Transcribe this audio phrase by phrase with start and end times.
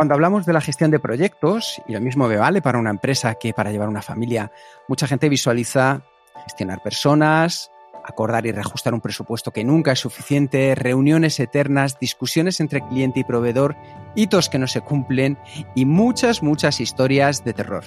[0.00, 3.34] Cuando hablamos de la gestión de proyectos, y lo mismo me vale para una empresa
[3.34, 4.50] que para llevar una familia,
[4.88, 6.00] mucha gente visualiza
[6.42, 7.70] gestionar personas,
[8.02, 13.24] acordar y reajustar un presupuesto que nunca es suficiente, reuniones eternas, discusiones entre cliente y
[13.24, 13.76] proveedor,
[14.14, 15.36] hitos que no se cumplen
[15.74, 17.84] y muchas, muchas historias de terror.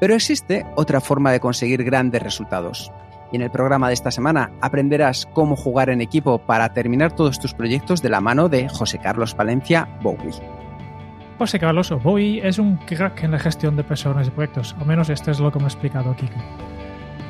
[0.00, 2.90] Pero existe otra forma de conseguir grandes resultados.
[3.32, 7.38] Y en el programa de esta semana aprenderás cómo jugar en equipo para terminar todos
[7.38, 10.63] tus proyectos de la mano de José Carlos Palencia Bowie.
[11.38, 15.10] José Carlos Bowie es un crack en la gestión de personas y proyectos, al menos
[15.10, 16.38] esto es lo que me ha explicado Kiko.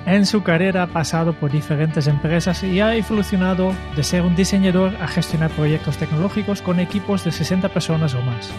[0.05, 4.95] En su carrera ha pasado por diferentes empresas y ha evolucionado de ser un diseñador
[5.01, 8.53] a gestionar proyectos tecnológicos con equipos de 60 personas o más.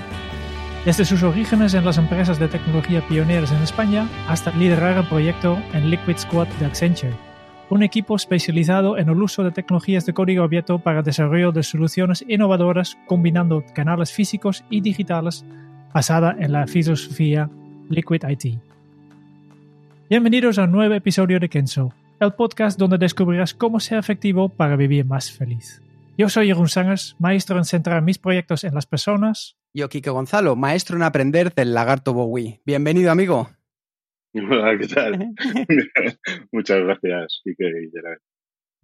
[0.84, 5.60] Desde sus orígenes en las empresas de tecnología pioneras en España hasta liderar el proyecto
[5.74, 7.25] en Liquid Squad de Accenture,
[7.70, 11.64] un equipo especializado en el uso de tecnologías de código abierto para el desarrollo de
[11.64, 15.44] soluciones innovadoras combinando canales físicos y digitales
[15.94, 17.50] basada en la filosofía
[17.90, 18.60] Liquid IT.
[20.10, 24.76] Bienvenidos a un nuevo episodio de Kenzo, el podcast donde descubrirás cómo ser efectivo para
[24.76, 25.82] vivir más feliz.
[26.18, 29.58] Yo soy Jeroen Sangers, maestro en centrar mis proyectos en las personas.
[29.74, 32.62] Yo, Kike Gonzalo, maestro en aprender del lagarto Bowie.
[32.66, 33.50] Bienvenido, amigo.
[34.50, 35.34] Hola, ¿qué tal?
[36.52, 38.20] Muchas gracias, Gerard.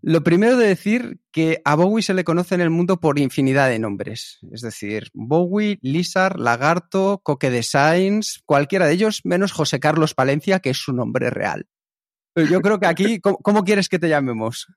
[0.04, 3.70] Lo primero de decir que a Bowie se le conoce en el mundo por infinidad
[3.70, 4.40] de nombres.
[4.52, 10.72] Es decir, Bowie, Lizard, Lagarto, Coque Designs, cualquiera de ellos, menos José Carlos Palencia, que
[10.72, 11.68] es su nombre real.
[12.36, 14.68] Yo creo que aquí, ¿cómo, quieres que te llamemos?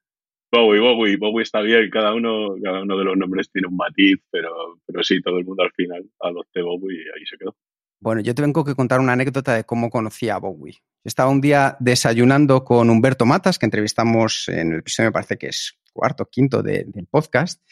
[0.53, 4.19] Bowie, Bowie, Bowie está bien, cada uno, cada uno de los nombres tiene un matiz,
[4.31, 7.57] pero, pero sí, todo el mundo al final adopté Bowie y ahí se quedó.
[8.01, 10.83] Bueno, yo tengo que contar una anécdota de cómo conocí a Bowie.
[11.05, 15.49] Estaba un día desayunando con Humberto Matas, que entrevistamos en el episodio, me parece que
[15.49, 17.63] es cuarto, quinto del podcast,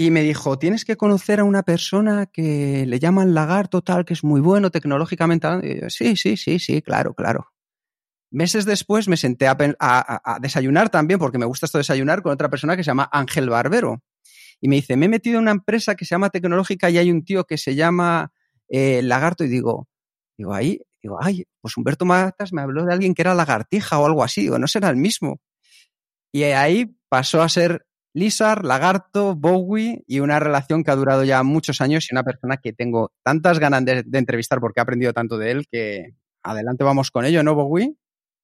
[0.00, 4.14] y me dijo, tienes que conocer a una persona que le llaman lagarto tal, que
[4.14, 5.90] es muy bueno tecnológicamente.
[5.90, 7.48] sí, sí, sí, sí, claro, claro.
[8.30, 12.30] Meses después me senté a, a, desayunar también, porque me gusta esto de desayunar, con
[12.30, 14.04] otra persona que se llama Ángel Barbero.
[14.60, 17.10] Y me dice, me he metido en una empresa que se llama Tecnológica y hay
[17.10, 18.32] un tío que se llama
[18.68, 19.88] eh, Lagarto y digo,
[20.36, 24.06] digo, ahí Digo, ay, pues Humberto Matas me habló de alguien que era lagartija o
[24.06, 24.42] algo así.
[24.42, 25.40] Digo, no será el mismo.
[26.32, 31.42] Y ahí pasó a ser Lizard, Lagarto, Bowie y una relación que ha durado ya
[31.42, 35.38] muchos años y una persona que tengo tantas ganas de, entrevistar porque he aprendido tanto
[35.38, 37.94] de él que adelante vamos con ello, ¿no, Bowie?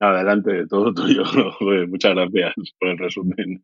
[0.00, 1.24] Adelante, todo tuyo.
[1.88, 3.60] Muchas gracias por el resumen.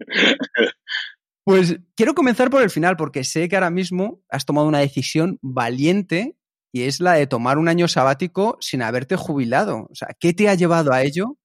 [1.45, 5.39] Pues quiero comenzar por el final porque sé que ahora mismo has tomado una decisión
[5.43, 6.37] valiente
[6.73, 9.89] y es la de tomar un año sabático sin haberte jubilado.
[9.91, 11.37] O sea, ¿qué te ha llevado a ello?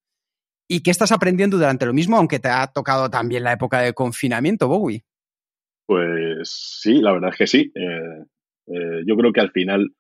[0.68, 3.94] ¿Y qué estás aprendiendo durante lo mismo, aunque te ha tocado también la época de
[3.94, 5.04] confinamiento, Bowie?
[5.86, 7.72] Pues sí, la verdad es que sí.
[7.76, 8.26] Eh,
[8.68, 9.94] eh, yo creo que al final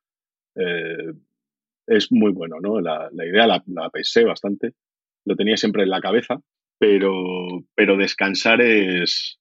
[0.55, 1.13] eh,
[1.87, 2.81] es muy bueno, ¿no?
[2.81, 4.73] La, idea la, pensé bastante,
[5.25, 6.39] lo tenía siempre en la cabeza,
[6.79, 7.13] pero,
[7.75, 9.39] pero descansar es,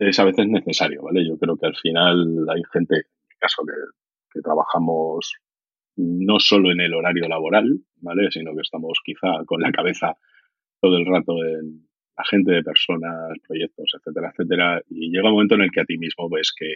[0.00, 1.26] es a veces necesario, ¿vale?
[1.26, 3.72] Yo creo que al final hay gente, en mi caso, que
[4.32, 5.34] que trabajamos
[5.96, 8.30] no solo en el horario laboral, ¿vale?
[8.30, 10.16] Sino que estamos quizá con la cabeza
[10.80, 14.82] todo el rato en la gente de personas, proyectos, etcétera, etcétera.
[14.88, 16.74] Y llega un momento en el que a ti mismo ves que,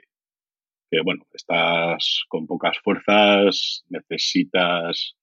[0.91, 5.17] que bueno, estás con pocas fuerzas, necesitas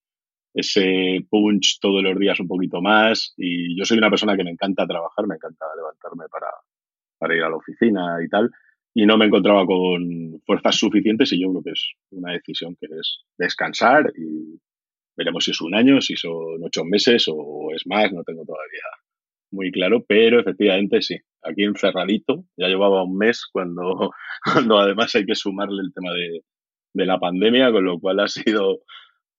[0.53, 3.33] ese punch todos los días un poquito más.
[3.37, 6.51] Y yo soy una persona que me encanta trabajar, me encanta levantarme para,
[7.17, 8.51] para ir a la oficina y tal
[8.93, 12.87] y no me encontraba con fuerzas suficientes y yo creo que es una decisión que
[12.87, 14.59] es descansar y
[15.15, 18.83] veremos si es un año, si son ocho meses o es más, no tengo todavía
[19.51, 24.11] muy claro, pero efectivamente sí, aquí encerradito, ya llevaba un mes cuando,
[24.53, 26.41] cuando además hay que sumarle el tema de,
[26.93, 28.79] de la pandemia, con lo cual ha sido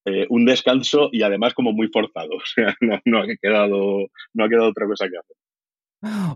[0.06, 4.45] eh, un descanso y además como muy forzado, o sea, no, no, ha quedado, no
[4.45, 5.37] ha quedado otra cosa que hacer.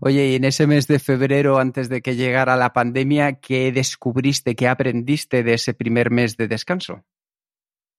[0.01, 4.55] Oye, y en ese mes de febrero, antes de que llegara la pandemia, ¿qué descubriste,
[4.55, 7.05] qué aprendiste de ese primer mes de descanso?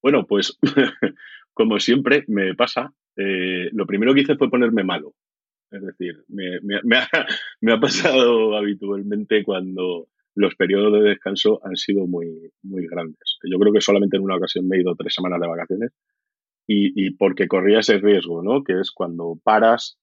[0.02, 0.58] Bueno, pues
[1.54, 5.14] como siempre me pasa, eh, lo primero que hice fue ponerme malo.
[5.72, 12.88] Es decir, me, ha, pasado habitualmente cuando los periodos de descanso han sido muy, muy
[12.88, 13.38] grandes.
[13.44, 15.92] Yo creo que solamente en una ocasión me he ido tres semanas de vacaciones
[16.66, 18.64] y, y porque corría ese riesgo, ¿no?
[18.64, 19.98] Que es cuando paras,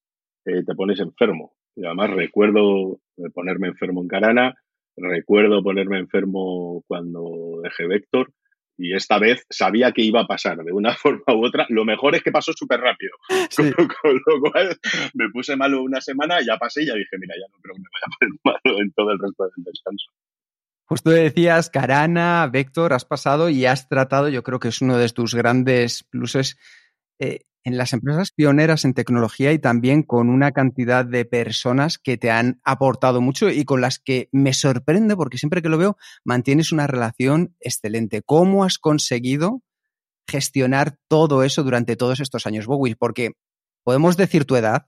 [0.47, 1.55] eh, te pones enfermo.
[1.75, 3.01] Y además recuerdo
[3.35, 4.55] ponerme enfermo en Carana,
[4.97, 8.33] recuerdo ponerme enfermo cuando dejé Vector
[8.79, 11.67] y esta vez sabía que iba a pasar de una forma u otra.
[11.69, 13.13] Lo mejor es que pasó súper rápido.
[13.57, 14.79] Con, lo cual
[15.15, 17.81] me puse malo una semana, ya pasé y ya dije, mira, ya no creo que
[17.81, 20.07] me vaya a poner malo en todo el resto del descanso.
[20.89, 25.09] Justo decías, Carana, Vector, has pasado y has tratado, yo creo que es uno de
[25.09, 26.59] tus grandes pluses,
[27.19, 32.17] eh, en las empresas pioneras en tecnología y también con una cantidad de personas que
[32.17, 35.97] te han aportado mucho y con las que me sorprende porque siempre que lo veo
[36.25, 38.23] mantienes una relación excelente.
[38.23, 39.65] ¿Cómo has conseguido
[40.29, 42.95] gestionar todo eso durante todos estos años, Bowie?
[42.95, 43.33] Porque
[43.83, 44.87] podemos decir tu edad.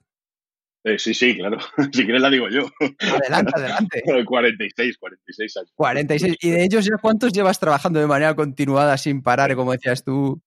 [0.84, 1.58] Eh, sí, sí, claro.
[1.92, 2.70] Si quieres la digo yo.
[3.00, 4.02] Adelante, adelante.
[4.24, 5.72] 46, 46 años.
[5.74, 6.36] 46.
[6.42, 10.40] ¿Y de ellos ya cuántos llevas trabajando de manera continuada sin parar, como decías tú?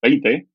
[0.00, 0.48] 20.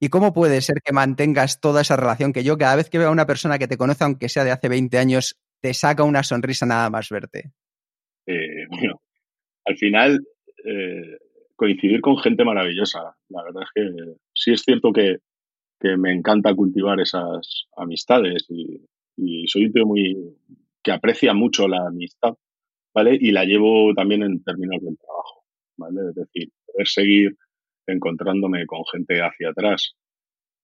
[0.00, 3.08] ¿Y cómo puede ser que mantengas toda esa relación que yo cada vez que veo
[3.08, 6.22] a una persona que te conoce, aunque sea de hace 20 años, te saca una
[6.22, 7.52] sonrisa nada más verte?
[8.26, 9.00] Eh, bueno,
[9.64, 10.26] al final
[10.64, 11.18] eh,
[11.56, 13.16] coincidir con gente maravillosa.
[13.28, 15.18] La verdad es que sí es cierto que,
[15.80, 18.84] que me encanta cultivar esas amistades y,
[19.48, 20.36] soy un tío muy
[20.82, 22.34] que aprecia mucho la amistad,
[22.94, 23.18] ¿vale?
[23.20, 25.44] Y la llevo también en términos del trabajo,
[25.76, 26.10] ¿vale?
[26.10, 27.36] Es decir, poder seguir
[27.92, 29.96] encontrándome con gente hacia atrás,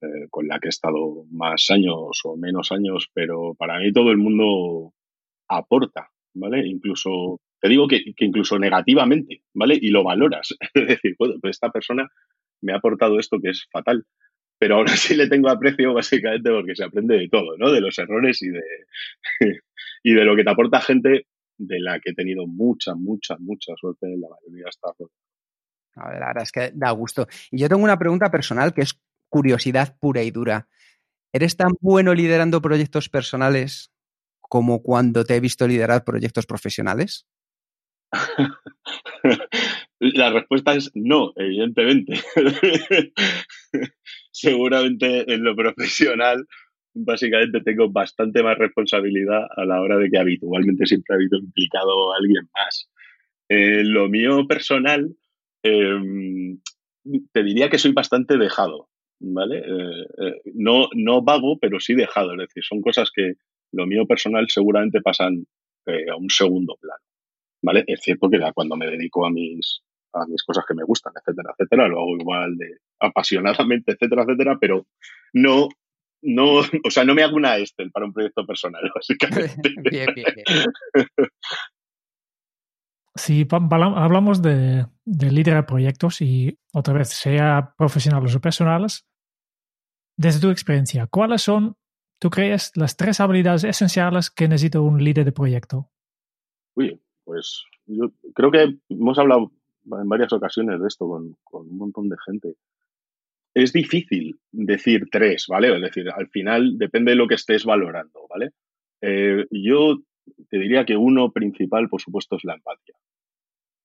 [0.03, 4.11] eh, con la que he estado más años o menos años, pero para mí todo
[4.11, 4.93] el mundo
[5.49, 6.67] aporta, ¿vale?
[6.67, 9.79] Incluso, te digo que, que incluso negativamente, ¿vale?
[9.81, 10.55] Y lo valoras.
[10.75, 12.09] es decir, pues esta persona
[12.63, 14.05] me ha aportado esto que es fatal,
[14.59, 17.71] pero ahora sí le tengo aprecio básicamente porque se aprende de todo, ¿no?
[17.73, 18.63] De los errores y de,
[20.03, 21.27] y de lo que te aporta gente
[21.57, 24.97] de la que he tenido mucha, mucha, mucha suerte en la mayoría de estas
[25.97, 27.27] la verdad es que da gusto.
[27.51, 30.69] Y yo tengo una pregunta personal que es curiosidad pura y dura.
[31.33, 33.91] ¿Eres tan bueno liderando proyectos personales
[34.41, 37.27] como cuando te he visto liderar proyectos profesionales?
[40.01, 42.21] La respuesta es no, evidentemente.
[44.31, 46.47] Seguramente en lo profesional,
[46.95, 52.13] básicamente tengo bastante más responsabilidad a la hora de que habitualmente siempre ha habido implicado
[52.13, 52.91] a alguien más.
[53.49, 55.17] En lo mío personal,
[55.65, 56.61] Em,
[57.33, 58.89] te diría que soy bastante dejado,
[59.19, 59.59] ¿vale?
[59.59, 62.33] Eh, eh, no, no vago, pero sí dejado.
[62.33, 63.35] Es decir, son cosas que
[63.73, 65.47] lo mío personal seguramente pasan
[65.87, 67.03] eh, a un segundo plano,
[67.63, 67.85] ¿vale?
[67.87, 69.81] Es cierto que cuando me dedico a mis,
[70.13, 74.59] a mis cosas que me gustan, etcétera, etcétera, lo hago igual de apasionadamente, etcétera, etcétera,
[74.61, 74.87] pero
[75.33, 75.69] no,
[76.23, 79.75] no, o sea, no me hago una Excel para un proyecto personal, básicamente.
[79.91, 80.47] bien, bien, bien.
[83.17, 89.07] Si hablamos de, de liderar proyectos y otra vez, sea profesionales o personales,
[90.17, 91.77] desde tu experiencia, ¿cuáles son,
[92.21, 95.91] tú crees, las tres habilidades esenciales que necesita un líder de proyecto?
[96.75, 99.53] Uy, pues yo creo que hemos hablado
[99.85, 102.57] en varias ocasiones de esto con, con un montón de gente.
[103.55, 105.75] Es difícil decir tres, ¿vale?
[105.75, 108.51] Es decir, al final depende de lo que estés valorando, ¿vale?
[109.01, 109.99] Eh, yo
[110.49, 112.97] te diría que uno principal, por supuesto, es la empatía.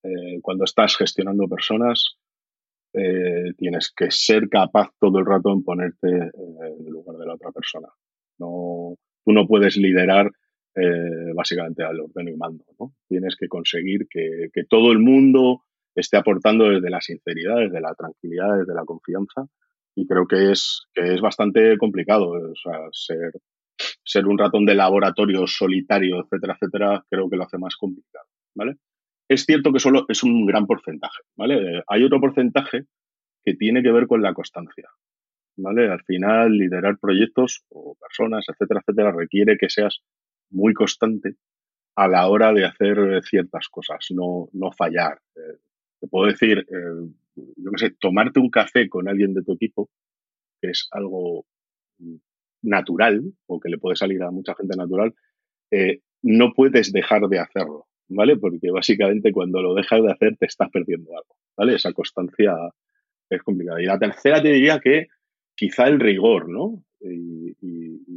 [0.03, 2.17] Eh, cuando estás gestionando personas,
[2.93, 7.25] eh, tienes que ser capaz todo el rato en ponerte eh, en el lugar de
[7.25, 7.87] la otra persona.
[8.39, 10.31] No, tú no puedes liderar
[11.35, 12.63] básicamente al orden y mando.
[12.79, 12.93] ¿no?
[13.09, 15.63] Tienes que conseguir que, que, todo el mundo
[15.93, 19.45] esté aportando desde la sinceridad, desde la tranquilidad, desde la confianza.
[19.93, 22.29] Y creo que es, que es bastante complicado.
[22.29, 23.33] O sea, ser,
[24.03, 28.75] ser un ratón de laboratorio solitario, etcétera, etcétera, creo que lo hace más complicado, ¿vale?
[29.29, 31.83] Es cierto que solo es un gran porcentaje, ¿vale?
[31.87, 32.85] Hay otro porcentaje
[33.45, 34.89] que tiene que ver con la constancia,
[35.55, 35.87] ¿vale?
[35.87, 40.01] Al final, liderar proyectos o personas, etcétera, etcétera, requiere que seas
[40.49, 41.35] muy constante
[41.95, 45.19] a la hora de hacer ciertas cosas, no, no fallar.
[45.35, 45.57] Eh,
[45.99, 49.89] te puedo decir, eh, yo qué sé, tomarte un café con alguien de tu equipo,
[50.59, 51.45] que es algo
[52.63, 55.13] natural, o que le puede salir a mucha gente natural,
[55.71, 58.37] eh, no puedes dejar de hacerlo, ¿vale?
[58.37, 61.75] Porque básicamente cuando lo dejas de hacer te estás perdiendo algo, ¿vale?
[61.75, 62.53] Esa constancia
[63.29, 63.81] es complicada.
[63.81, 65.07] Y la tercera te diría que
[65.55, 66.83] quizá el rigor, ¿no?
[67.01, 67.55] Y,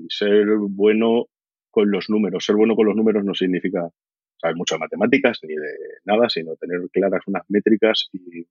[0.09, 1.29] ser bueno
[1.71, 2.45] con los números.
[2.45, 3.89] Ser bueno con los números no significa
[4.37, 5.73] saber mucho de matemáticas ni de
[6.05, 8.47] nada, sino tener claras unas métricas y,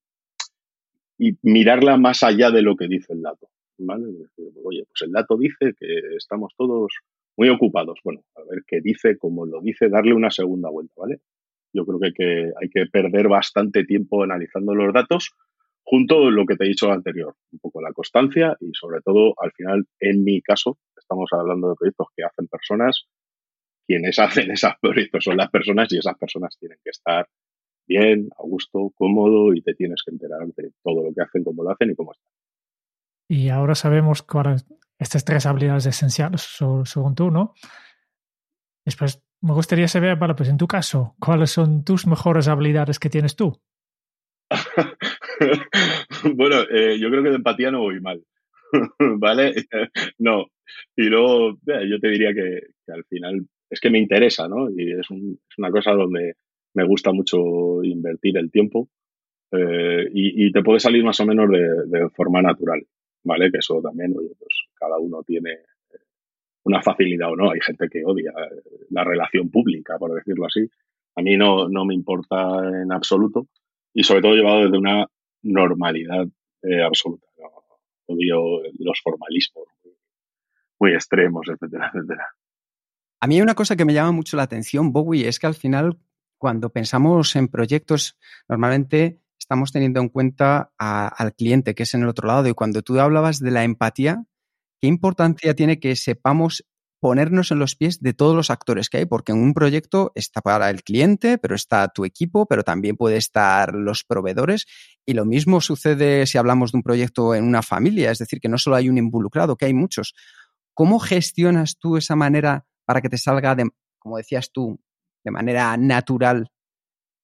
[1.20, 3.50] y mirarla más allá de lo que dice el dato.
[3.78, 4.06] ¿vale?
[4.64, 6.92] oye, pues el dato dice que estamos todos
[7.42, 8.00] muy ocupados.
[8.04, 11.22] Bueno, a ver qué dice, cómo lo dice, darle una segunda vuelta, ¿vale?
[11.74, 15.32] Yo creo que hay que, perder bastante tiempo analizando los datos,
[15.82, 19.34] junto a lo que te he dicho anterior, un poco la constancia y sobre todo,
[19.38, 23.08] al final, en mi caso, estamos hablando de proyectos que hacen personas,
[23.88, 27.28] quienes hacen esos proyectos son las personas y esas personas tienen que estar
[27.88, 31.64] bien, a gusto, cómodo y te tienes que enterar de todo lo que hacen, cómo
[31.64, 32.30] lo hacen y cómo están.
[33.28, 34.22] Y ahora sabemos
[35.02, 36.42] estas tres habilidades esenciales
[36.86, 37.54] según tú, ¿no?
[38.86, 43.36] Después me gustaría saber, pues en tu caso, ¿cuáles son tus mejores habilidades que tienes
[43.36, 43.60] tú?
[46.36, 48.24] bueno, eh, yo creo que de empatía no voy mal,
[49.00, 49.56] ¿vale?
[50.20, 50.46] no.
[50.96, 52.62] Y luego, yo te diría que,
[52.94, 54.70] al final es que me interesa, ¿no?
[54.70, 55.08] Y es,
[55.58, 56.36] una cosa donde
[56.74, 58.90] me gusta mucho invertir el tiempo
[59.52, 62.86] eh, y, te puede salir más o menos de, forma natural,
[63.24, 63.52] ¿vale?
[63.52, 65.60] Que eso también, oye, pues cada uno tiene
[66.64, 67.52] una facilidad o no.
[67.52, 68.34] Hay gente que odia
[68.90, 70.70] la relación pública, por decirlo así.
[71.16, 73.48] A mí no, no me importa en absoluto
[73.94, 75.06] y sobre todo llevado desde una
[75.44, 76.26] normalidad
[76.64, 77.28] eh, absoluta.
[78.08, 79.66] Odio los formalismos
[80.80, 82.28] muy extremos, etcétera, etcétera.
[83.20, 85.54] A mí hay una cosa que me llama mucho la atención, Bowie, es que al
[85.54, 86.00] final
[86.40, 88.18] cuando pensamos en proyectos,
[88.50, 89.21] normalmente
[89.52, 92.48] estamos teniendo en cuenta al cliente que es en el otro lado.
[92.48, 94.24] Y cuando tú hablabas de la empatía,
[94.80, 96.64] ¿qué importancia tiene que sepamos
[97.02, 99.06] ponernos en los pies de todos los actores que hay?
[99.06, 103.18] Porque en un proyecto está para el cliente, pero está tu equipo, pero también puede
[103.18, 104.68] estar los proveedores.
[105.06, 108.48] Y lo mismo sucede si hablamos de un proyecto en una familia, es decir, que
[108.48, 110.14] no solo hay un involucrado, que hay muchos.
[110.74, 114.80] ¿Cómo gestionas tú esa manera para que te salga de, como decías tú,
[115.26, 116.54] de manera natural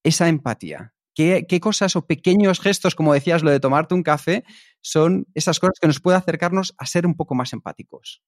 [0.04, 0.94] esa empatía?
[1.18, 4.44] ¿Qué, cosas o pequeños gestos, como decías, lo de tomarte un café,
[4.82, 8.22] son esas cosas que nos pueden acercarnos a ser un poco más empáticos?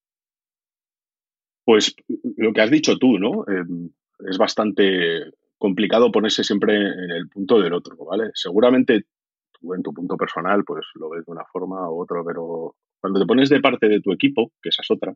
[1.63, 1.95] Pues
[2.37, 3.45] lo que has dicho tú, ¿no?
[3.47, 3.91] Em,
[4.27, 5.21] es bastante
[5.59, 8.31] complicado ponerse siempre en el punto del otro, ¿vale?
[8.33, 9.05] Seguramente
[9.51, 13.19] tú en tu punto personal, pues lo ves de una forma u otra, pero cuando
[13.19, 15.13] te pones de parte de tu equipo, que esa es otra,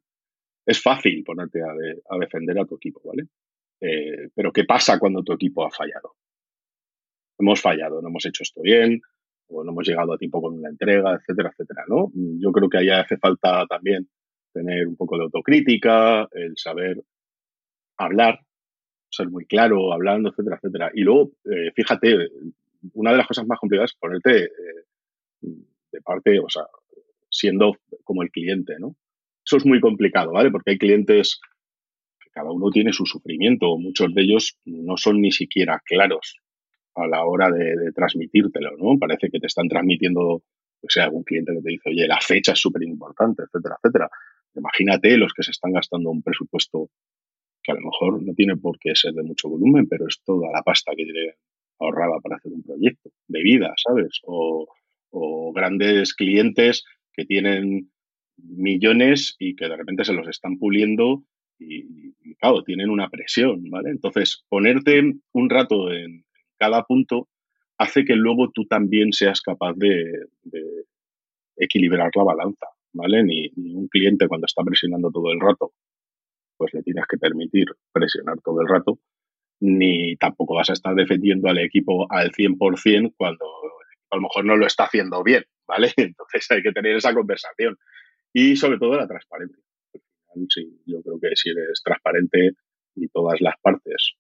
[0.63, 3.29] es fácil ponerte a defender a tu equipo, ¿vale?
[3.81, 6.13] Eh, pero ¿qué pasa cuando tu equipo ha fallado?
[7.37, 9.01] Hemos fallado, no hemos hecho esto bien,
[9.47, 12.11] o no hemos llegado a tiempo con una entrega, etcétera, etcétera, ¿no?
[12.13, 14.07] Yo creo que ahí hace falta también
[14.53, 17.03] tener un poco de autocrítica, el saber
[17.97, 18.39] hablar,
[19.09, 20.91] ser muy claro hablando, etcétera, etcétera.
[20.93, 22.29] Y luego, eh, fíjate,
[22.93, 25.49] una de las cosas más complicadas es ponerte eh,
[25.91, 26.63] de parte, o sea,
[27.29, 28.95] siendo como el cliente, ¿no?
[29.45, 30.51] Eso es muy complicado, ¿vale?
[30.51, 31.39] Porque hay clientes
[32.33, 36.42] cada uno tiene su sufrimiento, muchos de ellos no son ni siquiera claros
[36.95, 38.97] a la hora de, transmitírtelo, ¿no?
[38.99, 42.53] Parece que te están transmitiendo, o sea, algún cliente que te dice, oye, la fecha
[42.53, 44.09] es súper importante, etcétera, etcétera.
[44.55, 46.89] Imagínate los que se están gastando un presupuesto
[47.63, 50.51] que a lo mejor no tiene por qué ser de mucho volumen, pero es toda
[50.51, 51.35] la pasta que tiene
[51.79, 54.19] ahorrada para hacer un proyecto de vida, ¿sabes?
[54.23, 54.67] O,
[55.55, 56.83] grandes clientes
[57.13, 57.91] que tienen
[58.37, 61.23] millones y que de repente se los están puliendo
[61.59, 63.91] y, claro, tienen una presión, ¿vale?
[63.91, 66.25] Entonces, ponerte un rato en
[66.63, 67.27] cada punto
[67.77, 70.27] hace que luego tú también seas capaz de,
[71.57, 73.23] equilibrar la balanza, ¿vale?
[73.23, 75.73] Ni, un cliente cuando está presionando todo el rato,
[76.57, 78.99] pues le tienes que permitir presionar todo el rato,
[79.59, 83.45] ni tampoco vas a estar defendiendo al equipo al 100% cuando
[84.09, 85.91] a lo mejor no lo está haciendo bien, ¿vale?
[85.97, 87.77] Entonces hay que tener esa conversación
[88.31, 89.63] y sobre todo la transparencia
[90.49, 92.51] sí, yo creo que si eres transparente
[92.95, 94.13] y todas las partes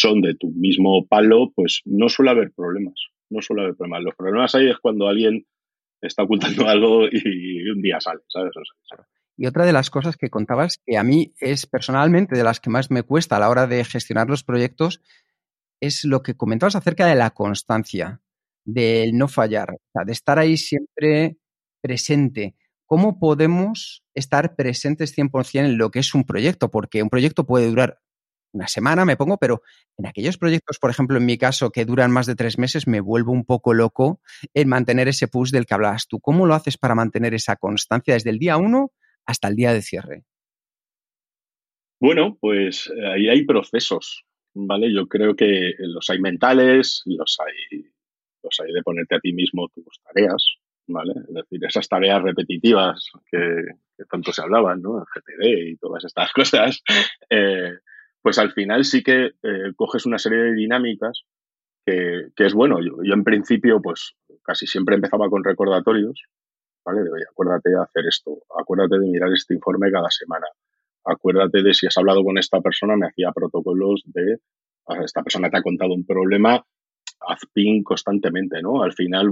[0.00, 2.94] son de tu mismo palo, pues no suele haber problemas.
[3.28, 4.02] No suele haber problemas.
[4.04, 5.46] Los problemas hay es cuando alguien
[6.00, 8.52] está ocultando algo y un día sale, ¿sabes?
[9.36, 12.70] Y otra de las cosas que contabas que a mí es personalmente de las que
[12.70, 15.00] más me cuesta a la hora de gestionar los proyectos
[15.80, 18.20] es lo que comentabas acerca de la constancia,
[18.64, 21.38] del no fallar, de estar ahí siempre
[21.80, 22.54] presente.
[22.84, 26.70] ¿Cómo podemos estar presentes 100% en lo que es un proyecto?
[26.70, 28.00] Porque un proyecto puede durar
[28.52, 29.62] una semana, me pongo, pero
[29.96, 33.00] en aquellos proyectos, por ejemplo, en mi caso, que duran más de tres meses, me
[33.00, 34.20] vuelvo un poco loco
[34.54, 36.20] en mantener ese push del que hablabas tú.
[36.20, 38.92] ¿Cómo lo haces para mantener esa constancia desde el día uno
[39.26, 40.24] hasta el día de cierre?
[42.00, 44.92] Bueno, pues eh, ahí hay procesos, ¿vale?
[44.92, 47.84] Yo creo que los hay mentales, los hay,
[48.42, 50.56] los hay de ponerte a ti mismo tus tareas,
[50.88, 53.64] es decir, esas tareas repetitivas que,
[54.10, 54.98] tanto se hablaban, ¿no?
[54.98, 56.82] En GTD y todas estas cosas,
[57.28, 57.74] eh,
[58.22, 61.24] pues al final sí que eh, coges una serie de dinámicas
[61.84, 62.78] que, es bueno.
[62.80, 66.22] Yo, en principio, pues casi siempre empezaba con recordatorios,
[66.84, 67.02] ¿vale?
[67.02, 70.46] De, acuérdate de hacer esto, acuérdate de mirar este informe cada semana,
[71.04, 74.38] acuérdate de si has hablado con esta persona, me hacía protocolos de,
[75.04, 76.64] esta persona te ha contado un problema,
[77.20, 78.82] haz ping constantemente, ¿no?
[78.82, 79.30] Al final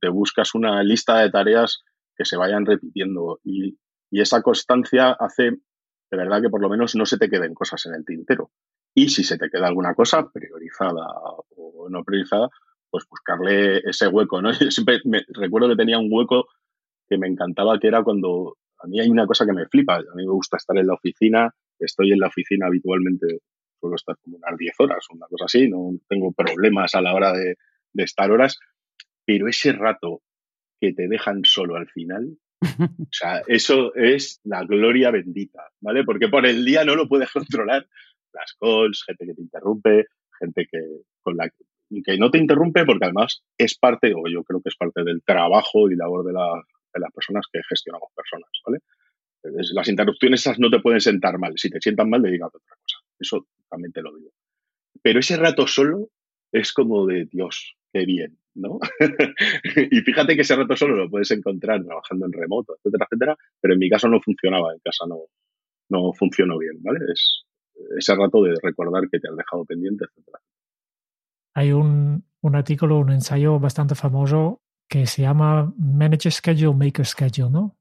[0.00, 1.82] te buscas una lista de tareas
[2.16, 3.78] que se vayan repitiendo y,
[4.10, 5.58] y esa constancia hace
[6.12, 8.50] de verdad que por lo menos no se te queden cosas en el tintero.
[8.94, 11.06] Y si se te queda alguna cosa priorizada
[11.56, 12.50] o no priorizada,
[12.92, 14.52] pues buscarle ese hueco, ¿no?
[14.60, 16.46] Yo siempre me, recuerdo que tenía un hueco
[17.08, 20.14] que me encantaba, que era cuando a mí hay una cosa que me flipa, a
[20.14, 23.40] mí me gusta estar en la oficina, estoy en la oficina habitualmente,
[23.80, 27.32] suelo estar como unas 10 horas, una cosa así, no tengo problemas a la hora
[27.32, 27.56] de,
[27.94, 28.58] de estar horas,
[29.24, 30.20] pero ese rato
[30.78, 32.36] que te dejan solo al final,
[33.00, 36.04] o sea, eso es la gloria bendita, ¿vale?
[36.04, 37.86] Porque por el día no lo puedes controlar.
[38.32, 40.06] Las calls, gente que te interrumpe,
[40.38, 40.78] gente que
[41.34, 41.50] la
[42.04, 45.22] que no te interrumpe porque además es parte, o yo creo que es parte del
[45.22, 48.78] trabajo y labor de, de las personas que gestionamos personas, ¿vale?
[49.74, 51.52] Las interrupciones esas no te pueden sentar mal.
[51.56, 52.98] Si te sientan mal, dedícate a otra cosa.
[53.18, 54.30] Eso también te lo digo.
[55.02, 56.10] Pero ese rato solo
[56.52, 58.78] es como de Dios, qué bien, ¿no?
[59.90, 63.74] y fíjate que ese rato solo lo puedes encontrar trabajando en remoto, etcétera, etcétera, pero
[63.74, 65.26] en mi caso no funcionaba, en casa no,
[65.88, 67.00] no funcionó bien, ¿vale?
[67.12, 67.44] Es
[67.96, 70.38] ese rato de recordar que te has dejado pendiente, etcétera.
[71.54, 77.50] Hay un, un artículo, un ensayo bastante famoso que se llama Manage Schedule, Make Schedule,
[77.50, 77.78] ¿no?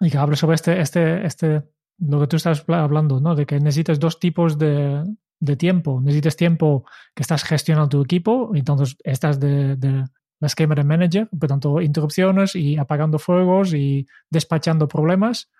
[0.00, 1.62] Y que habla sobre este, este, este,
[1.98, 3.34] lo que tú estás hablando, ¿no?
[3.34, 5.02] De que necesitas dos tipos de,
[5.40, 6.00] de tiempo.
[6.00, 10.04] Necesitas tiempo que estás gestionando tu equipo, entonces estás de, de
[10.40, 15.50] la esquema de manager, por tanto, interrupciones y apagando fuegos y despachando problemas.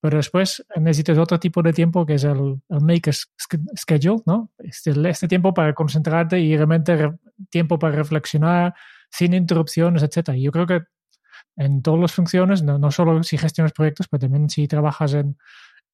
[0.00, 4.52] Pero después necesitas otro tipo de tiempo que es el, el make schedule, ¿no?
[4.58, 7.12] Este, este, tiempo para concentrarte y realmente
[7.48, 8.74] tiempo para reflexionar
[9.10, 10.34] sin interrupciones, etc.
[10.34, 10.82] Y yo creo que
[11.56, 15.38] en todas las funciones, no, no solo si gestionas proyectos, pero también si trabajas en,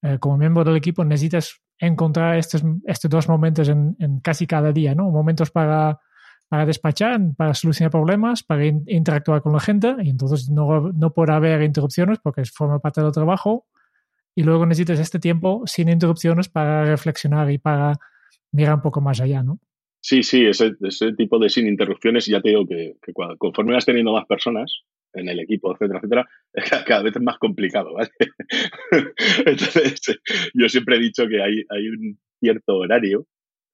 [0.03, 4.71] eh, como miembro del equipo, necesitas encontrar estos, estos dos momentos en, en, casi cada
[4.71, 5.09] día, ¿no?
[5.09, 5.99] Momentos para,
[6.49, 11.13] para despachar, para solucionar problemas, para in, interactuar con la gente, y entonces no, no
[11.13, 13.65] puede haber interrupciones porque forma parte del trabajo,
[14.35, 17.97] y luego necesitas este tiempo sin interrupciones para reflexionar y para
[18.51, 19.59] mirar un poco más allá, ¿no?
[20.01, 23.85] Sí, sí, ese, ese tipo de sin interrupciones, ya te digo que, que conforme vas
[23.85, 26.29] teniendo más personas, en el equipo, etcétera, etcétera,
[26.87, 28.09] cada vez es más complicado, ¿vale?
[29.45, 30.01] Entonces,
[30.53, 33.27] yo siempre he dicho que hay, hay un cierto horario,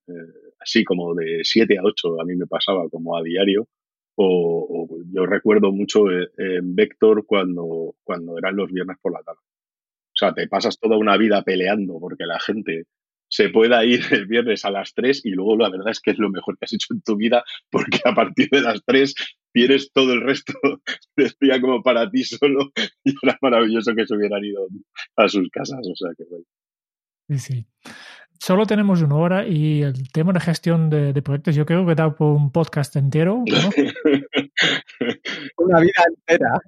[0.07, 0.11] eh,
[0.59, 3.67] así como de 7 a 8, a mí me pasaba como a diario,
[4.15, 9.39] o, yo recuerdo mucho eh, en Vector cuando, cuando eran los viernes por la tarde.
[9.39, 12.83] O sea, te pasas toda una vida peleando porque la gente
[13.29, 16.19] se pueda ir el viernes a las 3 y luego la verdad es que es
[16.19, 19.13] lo mejor que has hecho en tu vida porque a partir de las 3
[19.53, 20.53] tienes todo el resto
[21.15, 22.71] del día como para ti solo
[23.03, 24.67] y era maravilloso que se hubieran ido
[25.15, 25.79] a sus casas.
[25.87, 26.45] O sea que bueno.
[27.27, 27.65] Sí, sí.
[28.39, 31.95] Solo tenemos una hora y el tema de gestión de, de proyectos yo creo que
[31.95, 33.43] da por un podcast entero.
[33.45, 33.69] ¿no?
[35.57, 36.61] una vida entera.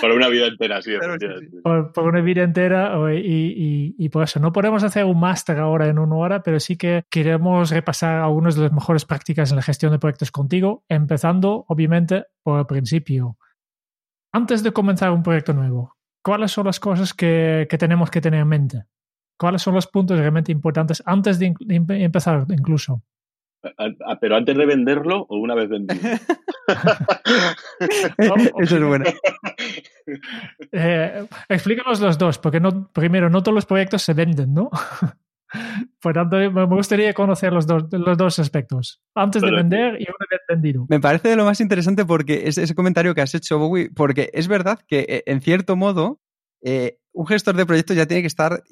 [0.00, 0.92] Por una vida entera, sí.
[0.98, 1.60] Claro, sí, sí.
[1.62, 5.58] Por, por, una vida entera y, y, y, por eso no podemos hacer un máster
[5.58, 9.56] ahora en una hora, pero sí que queremos repasar algunas de las mejores prácticas en
[9.56, 13.38] la gestión de proyectos contigo, empezando obviamente por el principio.
[14.32, 18.40] Antes de comenzar un proyecto nuevo, ¿cuáles son las cosas que, que tenemos que tener
[18.40, 18.84] en mente?
[19.38, 23.02] ¿Cuáles son los puntos realmente importantes antes de, de empezar incluso?
[24.20, 26.00] Pero antes de venderlo o una vez vendido.
[28.58, 29.04] Eso es bueno.
[30.70, 34.70] Eh, explícanos los dos, porque no, primero, no todos los proyectos se venden, ¿no?
[36.00, 40.26] Por tanto, me gustaría conocer los dos, los dos aspectos, antes de vender y una
[40.30, 40.86] vez vendido.
[40.88, 44.30] Me parece de lo más interesante porque es ese comentario que has hecho, Bowie, porque
[44.32, 46.20] es verdad que eh, en cierto modo
[46.62, 48.62] eh, un gestor de proyectos ya tiene que estar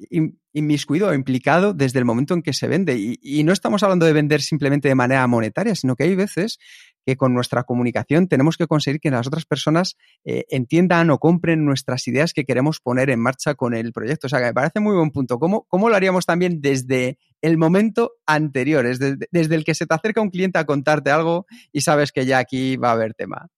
[0.53, 2.95] inmiscuido o implicado desde el momento en que se vende.
[2.95, 6.59] Y, no estamos hablando de vender simplemente de manera monetaria, sino que hay veces
[7.03, 11.65] que con nuestra comunicación tenemos que conseguir que las otras personas eh, entiendan o compren
[11.65, 14.27] nuestras ideas que queremos poner en marcha con el proyecto.
[14.27, 15.39] O sea, que me parece muy buen punto.
[15.39, 18.85] ¿Cómo, cómo lo haríamos también desde el momento anterior?
[18.85, 22.11] Es desde, desde el que se te acerca un cliente a contarte algo y sabes
[22.11, 23.49] que ya aquí va a haber tema.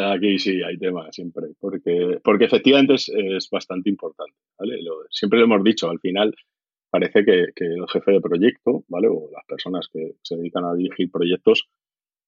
[0.00, 4.36] Aquí sí hay tema siempre, porque, porque efectivamente es, es bastante importante.
[4.56, 4.80] ¿vale?
[4.80, 6.32] Lo, siempre lo hemos dicho, al final
[6.88, 9.08] parece que, que, el jefe de proyecto, ¿vale?
[9.08, 11.68] O las personas que se dedican a dirigir proyectos,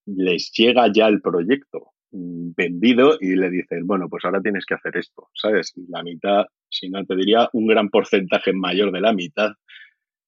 [0.04, 4.96] les llega ya el proyecto vendido y le dicen, bueno, pues ahora tienes que hacer
[4.96, 5.72] esto, ¿sabes?
[5.76, 9.52] Y la mitad, si no te diría, un gran porcentaje mayor de la mitad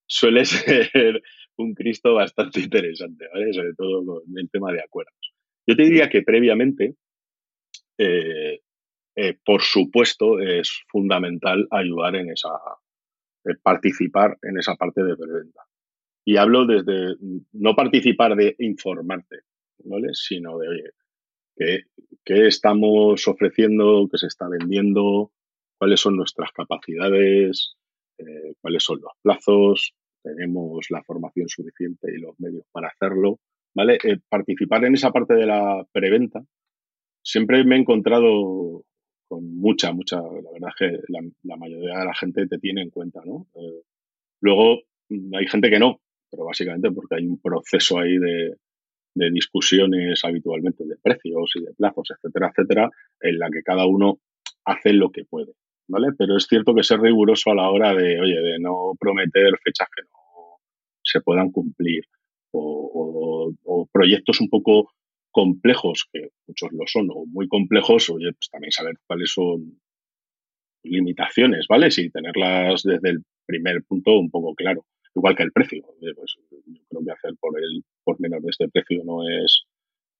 [0.05, 1.21] suele ser
[1.57, 3.51] un Cristo bastante interesante, ¿vale?
[3.51, 5.33] Sobre todo con el tema de acuerdos.
[5.67, 6.95] Yo te diría que previamente
[7.97, 8.61] eh,
[9.15, 12.49] eh, por supuesto, es fundamental ayudar en esa,
[13.45, 15.61] eh, participar en esa parte de preventa.
[16.25, 17.15] Y hablo desde
[17.51, 19.41] no participar de informarte,
[19.83, 20.09] ¿vale?
[20.13, 20.91] Sino de, oye,
[22.25, 25.31] ¿qué, estamos ofreciendo, qué se está vendiendo,
[25.77, 27.75] cuáles son nuestras capacidades,
[28.61, 33.41] cuáles son los plazos, tenemos la formación suficiente y los medios para hacerlo,
[33.75, 33.97] ¿vale?
[34.29, 36.45] participar en esa parte de la preventa,
[37.23, 38.83] siempre me he encontrado
[39.27, 42.89] con mucha, mucha, la verdad es que la, mayoría de la gente te tiene en
[42.89, 43.47] cuenta, ¿no?
[43.55, 43.81] Eh,
[44.41, 48.55] luego mm, hay gente que no, pero básicamente porque hay un proceso ahí de,
[49.31, 52.89] discusiones habitualmente de precios y de plazos, etcétera, etcétera,
[53.21, 54.19] en la que cada uno
[54.65, 55.53] hace lo que puede,
[55.87, 56.07] ¿vale?
[56.17, 59.87] Pero es cierto que ser riguroso a la hora de, oye, de no prometer fechas
[59.95, 60.57] que no
[61.03, 62.03] se puedan cumplir
[62.55, 64.91] o proyectos un poco
[65.33, 69.81] complejos, que muchos lo son, o muy complejos, oye, pues también saber cuáles son
[70.83, 71.91] limitaciones, ¿vale?
[71.91, 74.85] Sí, tenerlas desde el primer punto un poco claro.
[75.15, 75.83] Igual que el precio.
[75.99, 79.65] Pues yo creo que hacer por el por menos de este precio no es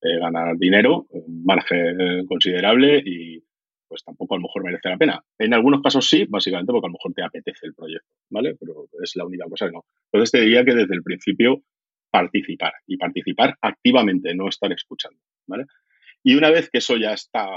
[0.01, 3.43] eh, ganar dinero, un margen considerable y
[3.87, 5.23] pues tampoco a lo mejor merece la pena.
[5.37, 8.55] En algunos casos sí, básicamente porque a lo mejor te apetece el proyecto, ¿vale?
[8.59, 9.85] Pero es la única cosa que no.
[10.11, 11.61] Entonces te diría que desde el principio
[12.13, 15.19] participar y participar activamente, no estar escuchando.
[15.47, 15.65] ¿vale?
[16.21, 17.47] Y una vez que eso ya está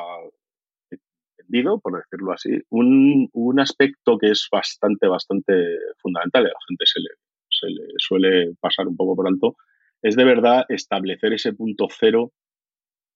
[1.39, 5.53] entendido, por decirlo así, un, un aspecto que es bastante, bastante
[5.99, 7.11] fundamental, a la gente se le,
[7.51, 9.57] se le suele pasar un poco por alto,
[10.01, 12.33] es de verdad establecer ese punto cero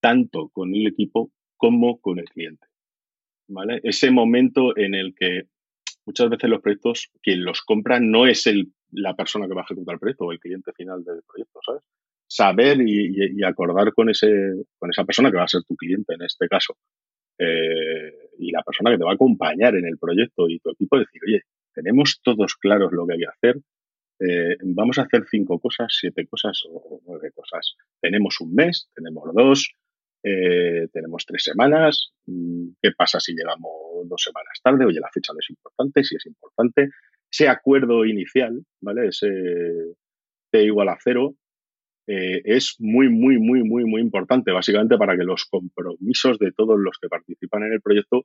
[0.03, 2.67] tanto con el equipo como con el cliente.
[3.49, 3.81] ¿Vale?
[3.83, 5.45] Ese momento en el que
[6.05, 9.65] muchas veces los proyectos, quien los compra no es el la persona que va a
[9.65, 11.83] ejecutar el proyecto o el cliente final del proyecto, ¿sabes?
[12.27, 14.29] Saber y, acordar con, ese,
[14.79, 16.77] con esa persona que va a ser tu cliente en este caso
[17.39, 20.99] eh, y la persona que te va a acompañar en el proyecto y tu equipo
[20.99, 21.43] decir, oye,
[21.75, 23.61] tenemos todos claros lo que hay que hacer,
[24.21, 27.75] eh, vamos a hacer cinco cosas, siete cosas o nueve cosas.
[28.01, 29.73] Tenemos un mes, tenemos dos,
[30.23, 32.13] eh, tenemos tres semanas.
[32.27, 33.73] Mm, ¿Qué pasa si llegamos
[34.05, 34.85] dos semanas tarde?
[34.85, 36.91] Oye, la fecha no es importante, si es importante
[37.31, 39.09] ese acuerdo inicial, ¿vale?
[39.09, 39.29] Ese
[40.51, 41.35] T igual a cero,
[42.07, 46.79] eh, es muy, muy, muy, muy, muy importante, básicamente para que los compromisos de todos
[46.79, 48.25] los que participan en el proyecto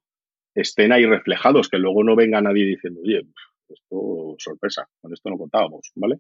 [0.55, 3.21] estén ahí reflejados, que luego no venga nadie diciendo, oye,
[3.69, 6.17] esto sorpresa, con esto no contábamos, ¿vale?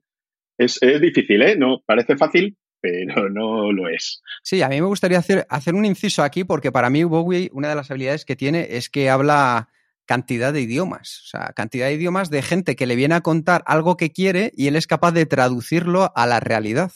[0.57, 1.55] Es, difícil, ¿eh?
[1.57, 4.21] No, parece fácil, pero no lo es.
[4.43, 7.69] Sí, a mí me gustaría hacer, hacer un inciso aquí, porque para mí Bowie, una
[7.69, 9.69] de las habilidades que tiene es que habla
[10.05, 13.63] cantidad de idiomas, o sea, cantidad de idiomas de gente que le viene a contar
[13.65, 16.91] algo que quiere y él es capaz de traducirlo a la realidad.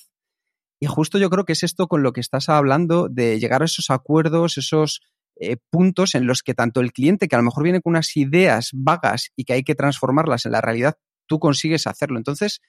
[0.79, 3.65] Y justo yo creo que es esto con lo que estás hablando, de llegar a
[3.65, 5.01] esos acuerdos, esos
[5.35, 8.15] eh, puntos en los que tanto el cliente, que a lo mejor viene con unas
[8.15, 12.17] ideas vagas y que hay que transformarlas en la realidad, tú consigues hacerlo.
[12.17, 12.61] Entonces,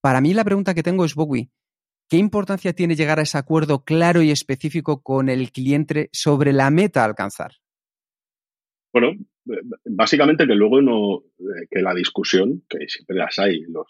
[0.00, 1.50] para mí la pregunta que tengo es, Bowie,
[2.08, 6.70] ¿qué importancia tiene llegar a ese acuerdo claro y específico con el cliente sobre la
[6.70, 7.56] meta a alcanzar?
[8.92, 9.12] Bueno,
[9.84, 13.86] básicamente que luego no, eh, que la discusión, que siempre las hay, los,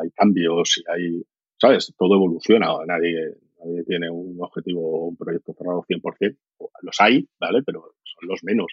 [0.00, 1.22] hay cambios y hay,
[1.60, 1.92] ¿sabes?
[1.98, 6.36] Todo evoluciona, nadie, nadie tiene un objetivo o un proyecto cerrado 100%,
[6.82, 7.62] los hay, ¿vale?
[7.64, 8.72] Pero son los menos.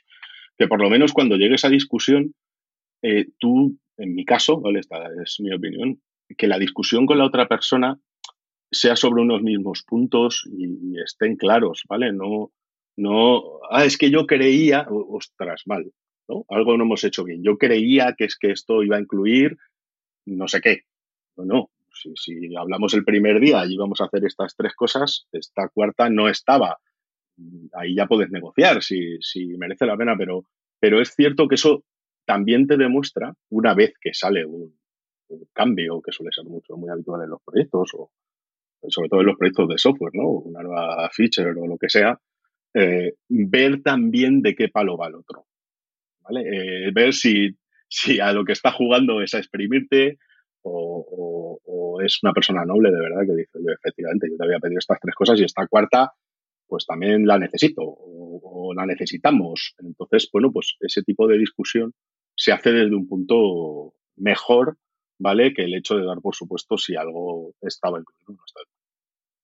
[0.58, 2.34] Que por lo menos cuando llegue esa discusión,
[3.02, 4.80] eh, tú, en mi caso, ¿vale?
[4.80, 6.02] Esta es mi opinión,
[6.38, 8.00] que la discusión con la otra persona
[8.72, 12.14] sea sobre unos mismos puntos y, y estén claros, ¿vale?
[12.14, 12.52] No,
[12.98, 15.92] no, ah, es que yo creía, ostras, mal,
[16.50, 17.44] algo no hemos hecho bien.
[17.44, 19.58] Yo creía que es que esto iba a incluir
[20.26, 20.82] no sé qué.
[21.38, 21.70] No, no.
[21.94, 26.30] Si, hablamos el primer día y íbamos a hacer estas tres cosas, esta cuarta no
[26.30, 26.78] estaba.
[27.74, 29.20] Ahí ya puedes negociar si,
[29.58, 30.46] merece la pena, pero,
[30.80, 31.84] pero es cierto que eso
[32.26, 34.80] también te demuestra, una vez que sale un,
[35.54, 38.12] cambio, que suele ser mucho, muy habitual en los proyectos, o
[38.90, 40.28] sobre todo en los proyectos de software, ¿no?
[40.28, 42.20] Una nueva feature o lo que sea,
[42.74, 45.46] eh, ver también de qué palo va el otro.
[46.38, 47.56] Eh, ver si,
[47.88, 50.18] si a lo que está jugando es a exprimirte
[50.64, 54.80] o, es una persona noble de verdad que dice, yo efectivamente, yo te había pedido
[54.80, 56.14] estas tres cosas y esta cuarta,
[56.68, 59.76] pues también la necesito o, la necesitamos.
[59.80, 61.94] Entonces, bueno, pues ese tipo de discusión
[62.36, 64.78] se hace desde un punto mejor,
[65.20, 65.54] ¿vale?
[65.54, 68.66] Que el hecho de dar por supuesto si algo estaba incluido o estaba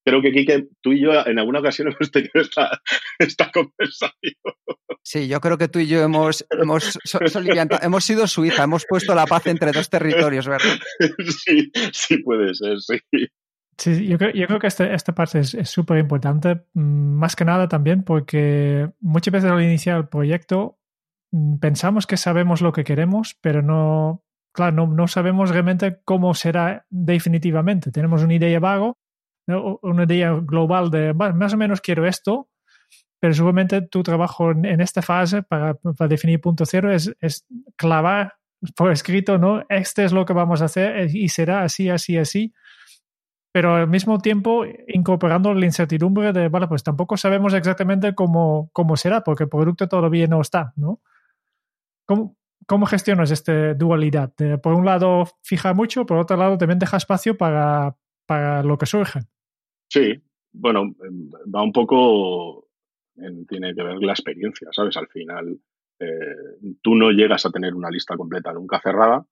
[0.08, 2.82] creo que Kike, tú y yo en alguna ocasión hemos tenido esta,
[3.20, 4.34] esta conversación.
[5.04, 6.98] Sí, yo creo que tú y yo hemos, hemos,
[7.82, 10.78] hemos sido Suiza, hemos puesto la paz entre dos territorios, ¿verdad?
[11.46, 13.00] Sí, sí puede ser, sí.
[13.78, 17.46] Sí, yo creo, yo creo que este, esta parte es súper importante, mm, más que
[17.46, 20.80] nada también porque muchas veces al iniciar el proyecto
[21.32, 26.34] mm, pensamos que sabemos lo que queremos, pero no, claro, no, no sabemos realmente cómo
[26.34, 27.91] será definitivamente.
[27.91, 28.98] Tenemos una idea vago,
[29.48, 32.50] una idea global de más o menos quiero esto,
[33.20, 37.16] pero seguramente tu trabajo en, esta fase para, definir punto cero es,
[37.76, 38.36] clavar
[38.76, 39.64] por escrito, ¿no?
[39.70, 42.54] Este es lo que vamos a hacer y será así, así, así
[43.58, 48.96] pero al mismo tiempo incorporando la incertidumbre de, vale, pues tampoco sabemos exactamente cómo, cómo
[48.96, 51.02] será, porque el producto todavía no está, ¿no?
[52.06, 54.32] ¿Cómo, cómo gestionas esta dualidad?
[54.62, 57.96] por un lado, fija mucho, por otro lado, también deja espacio para,
[58.28, 59.22] para lo que surge.
[59.89, 60.13] Sí,
[60.52, 60.95] bueno,
[61.54, 62.67] va un poco,
[63.47, 64.97] tiene que ver la experiencia, ¿sabes?
[64.97, 65.60] Al final,
[66.00, 69.26] eh, tú no llegas a tener una lista completa nunca cerrada,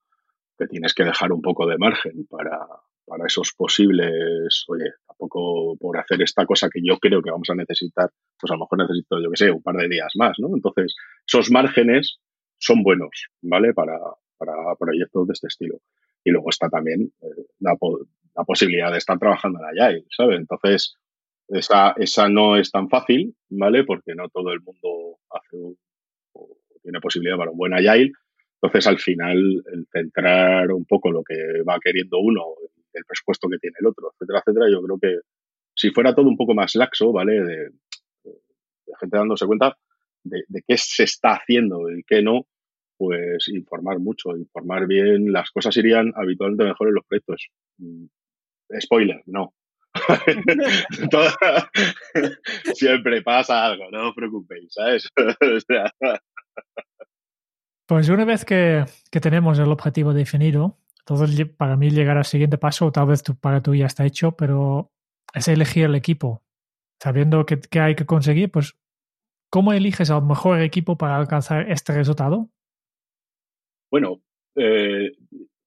[0.57, 2.59] te tienes que dejar un poco de margen para,
[3.05, 7.55] para esos posibles, oye, tampoco por hacer esta cosa que yo creo que vamos a
[7.55, 10.49] necesitar, pues a lo mejor necesito, yo qué sé, un par de días más, ¿no?
[10.55, 10.95] Entonces,
[11.27, 12.19] esos márgenes
[12.57, 13.73] son buenos, ¿vale?
[13.73, 13.99] Para,
[14.37, 15.79] para proyectos de este estilo.
[16.23, 17.77] Y luego está también eh, la,
[18.35, 20.39] la, posibilidad de estar trabajando en Agile, ¿sabes?
[20.39, 20.95] Entonces,
[21.47, 23.83] esa, esa no es tan fácil, ¿vale?
[23.83, 25.77] Porque no todo el mundo hace un,
[26.81, 28.11] tiene posibilidad para un buen Agile.
[28.61, 31.35] Entonces, al final, el centrar un poco lo que
[31.67, 32.43] va queriendo uno
[32.95, 34.71] el presupuesto que tiene el otro, etcétera, etcétera.
[34.71, 35.19] Yo creo que
[35.75, 37.41] si fuera todo un poco más laxo, ¿vale?
[37.41, 37.69] De,
[38.99, 39.75] gente dándose cuenta
[40.23, 42.47] de, qué se está haciendo y qué no,
[42.97, 45.31] pues informar mucho, informar bien.
[45.31, 47.49] Las cosas irían habitualmente mejor en los proyectos.
[48.79, 49.53] Spoiler, no.
[52.73, 55.09] Siempre pasa algo, no os preocupéis, ¿sabes?
[57.87, 62.57] pues una vez que, que tenemos el objetivo definido, entonces, para mí llegar al siguiente
[62.57, 64.91] paso, tal vez para tú ya está hecho, pero
[65.35, 66.41] es elegir el equipo.
[66.99, 68.75] Sabiendo qué, hay que conseguir, pues,
[69.51, 72.49] ¿cómo eliges al mejor equipo para alcanzar este resultado?
[73.91, 74.23] Bueno,
[74.55, 75.11] eh,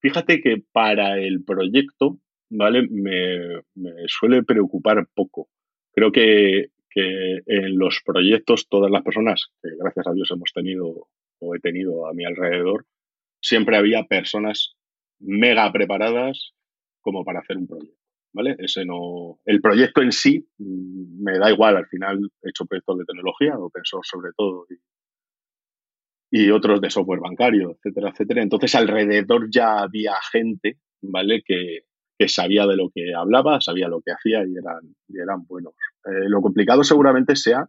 [0.00, 2.18] fíjate que para el proyecto,
[2.50, 2.86] ¿vale?
[2.90, 3.62] Me,
[4.06, 5.48] suele preocupar poco.
[5.92, 11.08] Creo que, que en los proyectos todas las personas que gracias a Dios hemos tenido
[11.40, 12.86] o he tenido a mi alrededor,
[13.40, 14.74] siempre había personas
[15.20, 16.52] mega preparadas
[17.00, 17.96] como para hacer un proyecto.
[18.30, 18.56] ¿Vale?
[18.58, 19.38] Ese no.
[19.46, 23.58] El proyecto en sí mm, me da igual, al final he hecho proyectos de tecnología,
[23.58, 24.66] open source sobre todo,
[26.30, 28.42] y, otros de software bancario, etcétera, etcétera.
[28.42, 31.42] Entonces alrededor ya había gente, ¿vale?
[31.42, 31.84] Que,
[32.26, 35.74] sabía de lo que hablaba, sabía lo que hacía y eran, y eran buenos.
[36.04, 37.68] Eh, lo complicado seguramente sea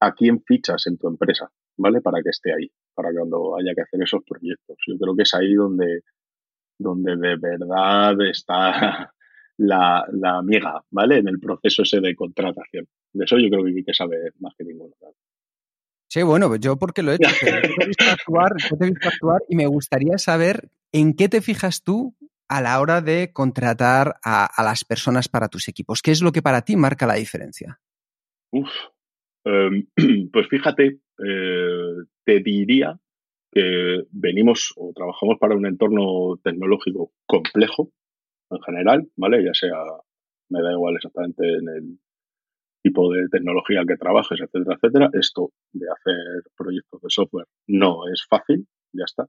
[0.00, 2.02] a quién fichas en tu empresa, ¿vale?
[2.02, 4.76] Para que esté ahí, para cuando haya que hacer esos proyectos.
[4.86, 6.02] Yo creo que es ahí donde,
[6.78, 9.10] donde de verdad está
[9.56, 11.18] la, la amiga, ¿vale?
[11.18, 12.86] En el proceso ese de contratación.
[13.14, 14.92] De eso yo creo que que sabe más que ninguno.
[16.08, 17.28] Sí, bueno, yo porque lo he hecho,
[18.10, 22.14] actuar, te he visto actuar y me gustaría saber en qué te fijas tú
[22.48, 26.02] a la hora de contratar a, las personas para tus equipos.
[26.02, 27.80] ¿Qué es lo que para ti marca la diferencia?
[28.52, 28.70] Uf,
[29.44, 29.86] em,
[30.32, 32.98] pues fíjate, eh, te diría
[33.50, 37.90] que venimos o trabajamos para un entorno tecnológico complejo
[38.50, 39.44] en general, ¿vale?
[39.44, 39.76] Ya sea,
[40.50, 41.98] me da igual exactamente en el
[42.82, 45.10] tipo de tecnología que trabajes, etcétera, etcétera.
[45.12, 49.26] Esto de hacer proyectos de software no es fácil, ya está.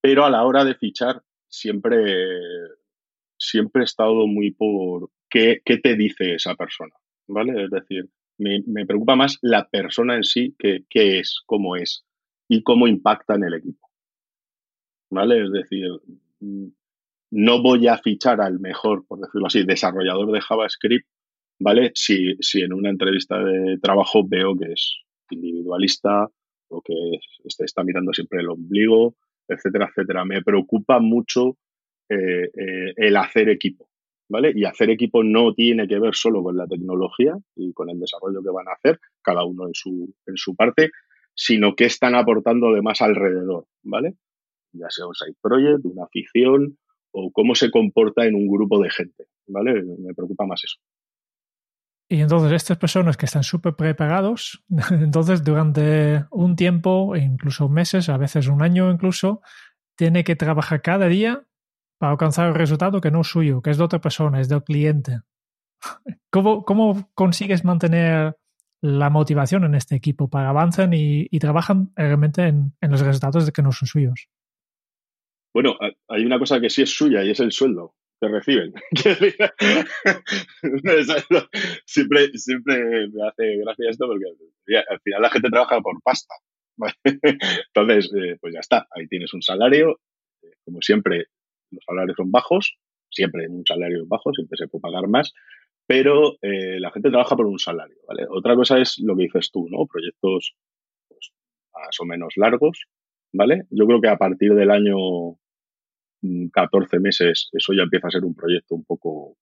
[0.00, 1.98] Pero a la hora de fichar, siempre,
[3.38, 6.94] siempre he estado muy por qué, qué te dice esa persona,
[7.28, 7.64] ¿vale?
[7.64, 8.08] Es decir,
[8.38, 12.04] me, me preocupa más la persona en sí que qué es, cómo es
[12.48, 13.88] y cómo impacta en el equipo.
[15.10, 15.44] ¿Vale?
[15.44, 15.88] Es decir,
[16.40, 16.68] mm,
[17.32, 21.06] no voy a fichar al mejor, por decirlo así, desarrollador de JavaScript,
[21.60, 21.92] ¿vale?
[21.94, 24.96] Si, si en una entrevista de trabajo veo que es
[25.30, 26.28] individualista
[26.68, 26.94] o que
[27.44, 29.14] este está mirando siempre el ombligo,
[29.50, 30.24] etcétera, etcétera.
[30.24, 31.56] Me preocupa mucho
[32.08, 33.88] eh, eh, el hacer equipo,
[34.28, 34.52] ¿vale?
[34.54, 38.42] Y hacer equipo no tiene que ver solo con la tecnología y con el desarrollo
[38.42, 40.90] que van a hacer, cada uno en su, en su parte,
[41.34, 44.14] sino que están aportando además alrededor, ¿vale?
[44.72, 46.78] Ya sea un side project, una afición
[47.12, 49.82] o cómo se comporta en un grupo de gente, ¿vale?
[49.82, 50.78] Me preocupa más eso.
[52.12, 58.16] Y entonces estas personas que están súper preparados, entonces durante un tiempo, incluso meses, a
[58.16, 59.42] veces un año incluso,
[59.96, 61.46] tiene que trabajar cada día
[61.98, 64.64] para alcanzar el resultado que no es suyo, que es de otra persona, es del
[64.64, 65.20] cliente.
[66.30, 68.36] ¿Cómo, cómo consigues mantener
[68.80, 73.62] la motivación en este equipo para avanzar y, trabajan realmente en, los resultados de que
[73.62, 74.28] no son suyos.
[75.52, 75.76] Bueno,
[76.08, 78.72] hay una cosa que sí es suya y es el sueldo que reciben.
[81.86, 84.26] siempre, siempre me hace gracia esto porque
[84.88, 86.34] al final la gente trabaja por pasta,
[87.04, 90.00] Entonces, eh, pues ya está, ahí tienes un salario.
[90.64, 91.26] Como siempre,
[91.70, 92.76] los salarios son bajos,
[93.10, 95.32] siempre un salario bajo, siempre se puede pagar más,
[95.86, 98.26] pero eh, la gente trabaja por un salario, ¿vale?
[98.28, 99.86] Otra cosa es lo que dices tú, ¿no?
[99.86, 100.54] Proyectos
[101.08, 101.32] pues,
[101.74, 102.86] más o menos largos,
[103.32, 103.64] ¿vale?
[103.70, 104.96] Yo creo que a partir del año
[106.52, 109.36] 14 mm, meses eso ya empieza a ser un proyecto un poco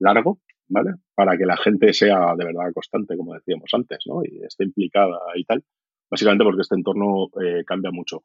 [0.00, 0.92] largo, ¿vale?
[1.14, 4.22] Para que la gente sea de verdad constante, como decíamos antes, ¿no?
[4.24, 5.64] Y esté implicada y tal.
[6.10, 8.22] Básicamente porque este entorno eh, cambia mucho.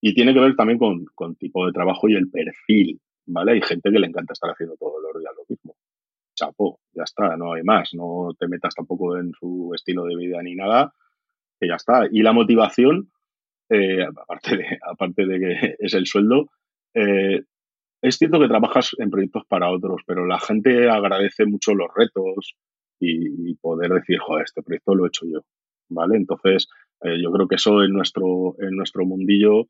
[0.00, 3.52] Y tiene que ver también con, con tipo de trabajo y el perfil, ¿vale?
[3.52, 5.76] Hay gente que le encanta estar haciendo todos los días lo mismo
[6.40, 10.42] chapo, ya está, no hay más, no te metas tampoco en su estilo de vida
[10.42, 10.94] ni nada,
[11.58, 12.06] que ya está.
[12.10, 13.10] Y la motivación,
[13.68, 16.50] eh, aparte, de, aparte de que es el sueldo,
[16.94, 17.42] eh,
[18.02, 22.54] es cierto que trabajas en proyectos para otros, pero la gente agradece mucho los retos
[22.98, 25.40] y, poder decir, joder, este proyecto lo he hecho yo,
[25.88, 26.16] ¿vale?
[26.16, 26.68] Entonces,
[27.02, 29.66] eh, yo creo que eso en nuestro, en nuestro mundillo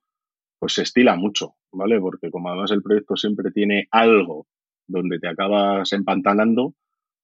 [0.61, 1.99] pues se estila mucho, ¿vale?
[1.99, 4.47] Porque como además el proyecto siempre tiene algo
[4.87, 6.75] donde te acabas empantanando,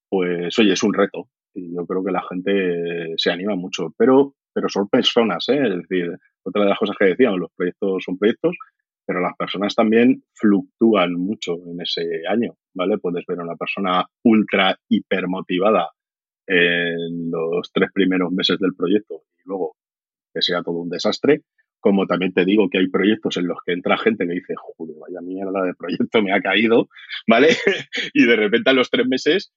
[0.08, 1.28] pues oye, es un reto.
[1.54, 3.92] Y yo creo que la gente se anima mucho.
[3.98, 5.60] Pero, pero son personas, ¿eh?
[5.62, 8.56] Es decir, otra de las cosas que decíamos, los proyectos son proyectos,
[9.06, 12.98] pero las personas también fluctúan mucho en ese año, ¿vale?
[12.98, 15.90] Puedes ver a una persona ultra hipermotivada
[16.46, 19.76] en los tres primeros meses del proyecto y luego
[20.34, 21.42] que sea todo un desastre,
[21.80, 24.96] como también te digo que hay proyectos en los que entra gente que dice, joder,
[24.98, 26.88] vaya mierda de proyecto me ha caído,
[27.28, 27.48] ¿vale?
[28.12, 29.52] y de repente a los tres meses,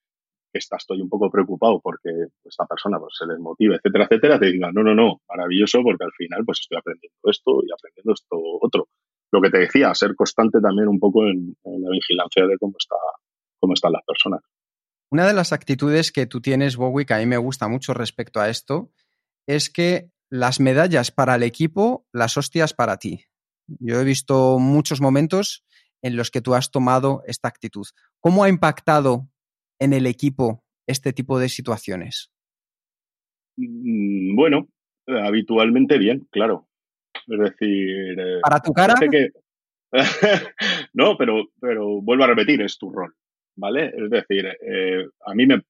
[0.52, 2.10] que está, estoy un poco preocupado porque
[2.46, 6.12] esta persona pues, se desmotiva, etcétera, etcétera, te diga, no, no, no, maravilloso porque al
[6.12, 8.88] final pues estoy aprendiendo esto y aprendiendo esto otro.
[9.32, 12.96] Lo que te decía, ser constante también un poco en, la vigilancia de cómo, está,
[13.60, 14.42] cómo están las personas.
[15.12, 18.40] Una de las actitudes que tú tienes, Bowie, que a mí me gusta mucho respecto
[18.40, 18.92] a esto,
[19.48, 23.26] es que las medallas para el equipo, las hostias para ti.
[23.68, 25.66] Yo he visto muchos momentos
[26.02, 27.86] en los que tú has tomado esta actitud.
[28.20, 29.28] ¿Cómo ha impactado
[29.80, 32.32] en el equipo este tipo de situaciones?
[33.58, 34.70] Mm, bueno,
[35.08, 36.69] habitualmente bien, claro.
[37.30, 38.20] Es decir...
[38.20, 38.96] Eh, ¿Para tu cara?
[40.94, 43.14] no, pero, pero vuelvo a repetir, es tu rol,
[43.56, 43.92] ¿vale?
[43.96, 45.64] Es decir, eh, a mí me,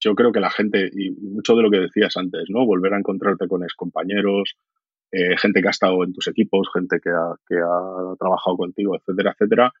[0.00, 2.66] yo creo que la gente, y mucho de lo que decías antes, ¿no?
[2.66, 4.56] Volver a encontrarte con excompañeros,
[5.12, 8.96] eh, gente que ha estado en tus equipos, gente que ha, que ha trabajado contigo,
[8.96, 9.72] etcétera, etcétera,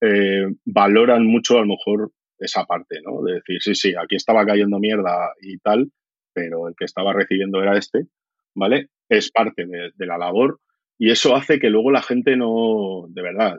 [0.00, 3.22] eh, valoran mucho a lo mejor esa parte, ¿no?
[3.22, 5.92] De decir, sí, sí, aquí estaba cayendo mierda y tal,
[6.32, 8.06] pero el que estaba recibiendo era este,
[8.54, 8.88] ¿vale?
[9.08, 10.60] Es parte de, de la labor
[10.98, 13.58] y eso hace que luego la gente no, de verdad,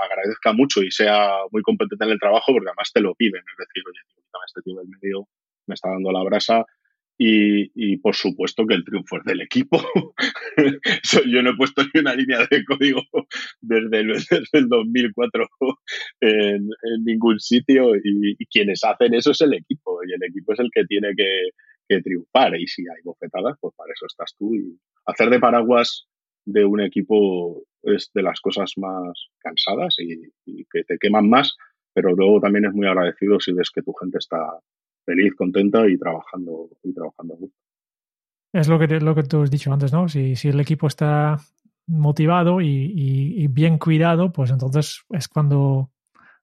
[0.00, 3.40] agradezca mucho y sea muy competente en el trabajo porque además te lo piden.
[3.40, 3.98] Es decir, oye,
[4.46, 5.28] este tío del medio
[5.66, 6.64] me está dando la brasa.
[7.22, 9.78] Y, por supuesto que el triunfo es del equipo.
[11.26, 13.02] Yo no he puesto ni una línea de código
[13.60, 14.00] desde
[14.52, 15.48] el, 2004
[16.20, 16.68] en,
[17.04, 20.84] ningún sitio y, quienes hacen eso es el equipo y el equipo es el que
[20.84, 21.50] tiene que,
[21.90, 24.54] que triunfar y si hay bofetadas, pues para eso estás tú.
[24.54, 26.06] Y hacer de paraguas
[26.44, 30.30] de un equipo es de las cosas más cansadas y,
[30.70, 31.56] que te queman más,
[31.92, 34.38] pero luego también es muy agradecido si ves que tu gente está
[35.04, 37.38] feliz, contenta y trabajando y trabajando
[38.52, 40.08] Es lo que, lo que tú has dicho antes, ¿no?
[40.08, 41.38] Si, si el equipo está
[41.88, 45.90] motivado y, y, bien cuidado, pues entonces es cuando,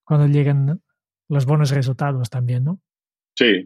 [0.03, 0.81] cuando lleguen
[1.29, 2.81] los buenos resultados también, ¿no?
[3.33, 3.65] Sí,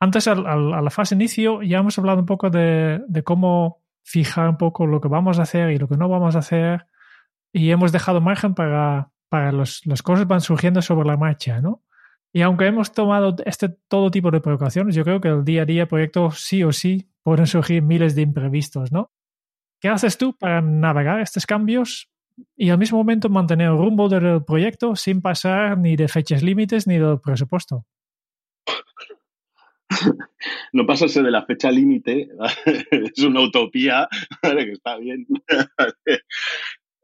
[0.00, 4.86] Antes, a la fase inicio, ya hemos hablado un poco de, cómo fijar un poco
[4.86, 6.86] lo que vamos a hacer y lo que no vamos a hacer.
[7.52, 11.82] Y hemos dejado margen para, para los, las cosas van surgiendo sobre la marcha, ¿no?
[12.32, 15.66] Y aunque hemos tomado este todo tipo de precauciones, yo creo que el día a
[15.66, 19.12] día proyecto sí o sí pueden surgir miles de imprevistos, ¿no?
[19.80, 22.10] ¿Qué haces tú para navegar estos cambios
[22.56, 26.86] y al mismo momento mantener el rumbo del proyecto sin pasar ni de fechas límites
[26.86, 27.84] ni del presupuesto?
[30.72, 32.28] no pasarse de la fecha límite
[32.90, 34.08] es una utopía,
[34.42, 35.26] que está bien.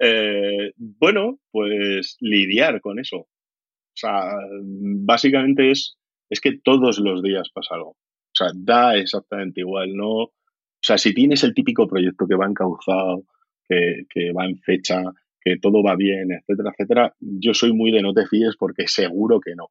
[0.00, 3.18] Eh, bueno, pues lidiar con eso.
[3.18, 4.32] O sea,
[4.62, 5.98] básicamente es,
[6.30, 7.90] es que todos los días pasa algo.
[7.90, 10.08] O sea, da exactamente igual, ¿no?
[10.08, 10.32] O
[10.80, 13.24] sea, si tienes el típico proyecto que va encauzado,
[13.68, 15.02] que, que va en fecha,
[15.40, 19.40] que todo va bien, etcétera, etcétera, yo soy muy de no te fíes porque seguro
[19.40, 19.70] que no.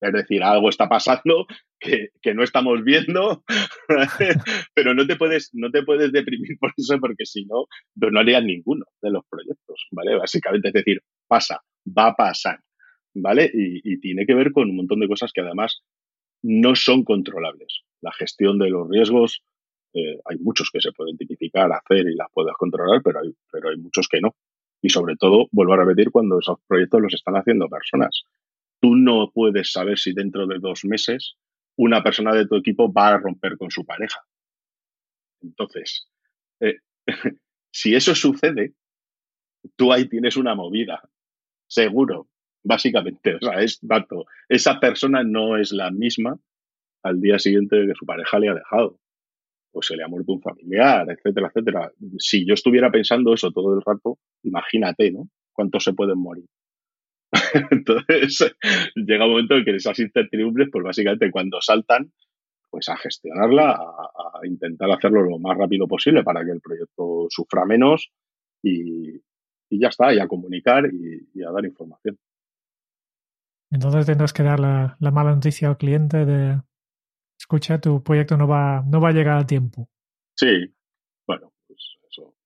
[0.00, 1.46] Es decir, algo está pasando
[1.80, 3.42] que, no estamos viendo,
[4.74, 7.66] pero no te, puedes, no te puedes deprimir por eso porque si no,
[7.98, 10.16] pues no harías ninguno de los proyectos, ¿vale?
[10.16, 12.60] Básicamente es decir, pasa, va a pasar,
[13.14, 13.50] ¿vale?
[13.52, 15.82] Y, tiene que ver con un montón de cosas que además
[16.42, 17.82] no son controlables.
[18.00, 19.42] La gestión de los riesgos,
[19.94, 23.70] eh, hay muchos que se pueden tipificar, hacer y las puedes controlar, pero hay, pero
[23.70, 24.36] hay muchos que no.
[24.80, 28.22] Y sobre todo, vuelvo a repetir, cuando esos proyectos los están haciendo personas
[28.80, 31.36] tú no puedes saber si dentro de dos meses
[31.76, 34.20] una persona de tu equipo va a romper con su pareja.
[35.40, 36.08] Entonces,
[36.60, 36.78] eh,
[37.72, 38.74] si eso sucede,
[39.76, 41.08] tú ahí tienes una movida,
[41.68, 42.28] seguro,
[42.64, 43.36] básicamente.
[43.36, 44.26] O sea, es dato.
[44.48, 46.38] Esa persona no es la misma
[47.02, 48.98] al día siguiente de que su pareja le ha dejado.
[49.70, 51.92] Pues se le ha muerto un familiar, etcétera, etcétera.
[52.18, 55.28] Si yo estuviera pensando eso todo el rato, imagínate, ¿no?
[55.52, 56.46] ¿Cuántos se pueden morir?
[57.70, 58.56] Entonces,
[58.94, 62.12] llega un momento en que esas incertidumbres, pues básicamente cuando saltan,
[62.70, 67.64] pues a gestionarla, a, intentar hacerlo lo más rápido posible para que el proyecto sufra
[67.64, 68.10] menos
[68.62, 69.20] y,
[69.70, 72.18] ya está, y a comunicar y, a dar información.
[73.70, 76.60] Entonces tendrás que dar la, mala noticia al cliente de,
[77.38, 79.88] escucha, tu proyecto no va, no va a llegar a tiempo.
[80.34, 80.72] Sí,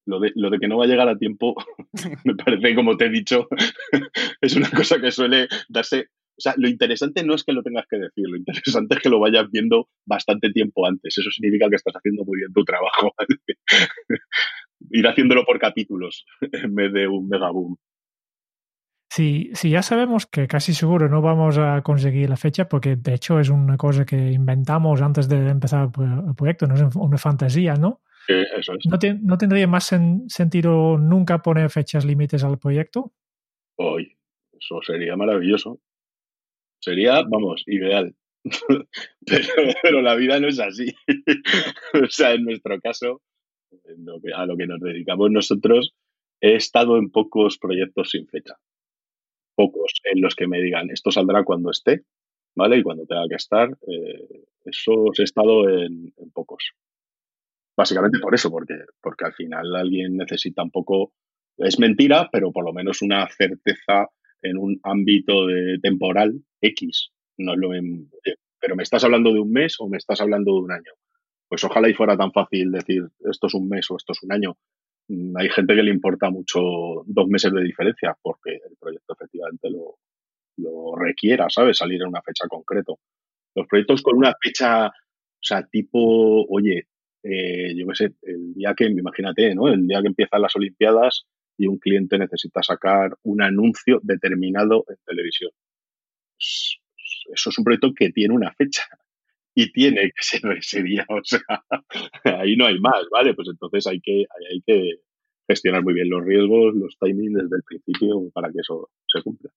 [0.06, 1.54] lo de, lo de que no va a llegar a tiempo,
[2.24, 3.48] me parece, como te he dicho,
[4.40, 6.08] es una cosa que suele darse.
[6.34, 9.10] O sea, lo interesante no es que lo tengas que decir, lo interesante es que
[9.10, 11.16] lo vayas viendo bastante tiempo antes.
[11.16, 13.12] Eso significa que estás haciendo muy bien tu trabajo.
[14.90, 17.76] Ir haciéndolo por capítulos en vez de un mega boom.
[19.10, 23.12] Si, si ya sabemos que casi seguro no vamos a conseguir la fecha, porque de
[23.12, 27.74] hecho es una cosa que inventamos antes de empezar el proyecto, no es una fantasía,
[27.74, 28.00] ¿no?
[29.22, 29.90] ¿No, tendría más
[30.28, 33.12] sentido nunca poner fechas límites al proyecto?
[33.76, 34.16] Hoy,
[34.52, 35.80] eso sería maravilloso.
[36.80, 38.14] Sería, vamos, ideal.
[39.82, 40.94] pero, la vida no es así.
[41.94, 43.22] o sea, en nuestro caso,
[44.34, 45.94] a lo que nos dedicamos nosotros,
[46.40, 48.56] he estado en pocos proyectos sin fecha.
[49.54, 52.02] Pocos en los que me digan, esto saldrá cuando esté,
[52.56, 52.78] ¿vale?
[52.78, 56.72] Y cuando tenga que estar, eh, eso he estado en pocos.
[57.76, 61.14] Básicamente por eso, porque, porque al final alguien necesita un poco,
[61.56, 64.08] es mentira, pero por lo menos una certeza
[64.42, 67.10] en un ámbito de temporal X.
[67.38, 67.70] No lo
[68.60, 70.92] pero me estás hablando de un mes o me estás hablando de un año.
[71.48, 74.32] Pues ojalá y fuera tan fácil decir esto es un mes o esto es un
[74.32, 74.56] año.
[75.08, 76.60] Mm, hay gente que le importa mucho
[77.06, 79.98] dos meses de diferencia porque el proyecto efectivamente lo,
[80.58, 81.78] lo requiera, ¿sabes?
[81.78, 82.92] Salir en una fecha concreta.
[83.54, 86.86] Los proyectos con una fecha, o sea, tipo, oye,
[87.22, 89.68] eh, yo qué sé, el día que, imagínate, ¿no?
[89.68, 94.96] El día que empiezan las Olimpiadas y un cliente necesita sacar un anuncio determinado en
[95.04, 95.50] televisión.
[96.36, 96.78] Pues,
[97.32, 98.84] eso es un proyecto que tiene una fecha
[99.54, 101.06] y tiene que ser ese día.
[101.08, 101.40] O sea,
[102.40, 103.34] ahí no hay más, ¿vale?
[103.34, 105.00] Pues entonces hay que, hay que
[105.48, 109.50] gestionar muy bien los riesgos, los timings desde el principio para que eso se cumpla.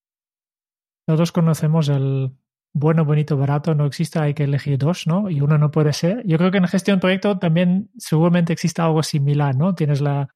[1.07, 2.31] Todos conocemos el,
[2.77, 5.29] bueno, bonito, barato no existe, hay que elegir dos, ¿no?
[5.29, 6.21] Y uno no puede ser.
[6.25, 9.75] Yo creo que en gestión de proyecto también seguramente existe algo similar, ¿no?
[9.75, 10.27] Tienes la,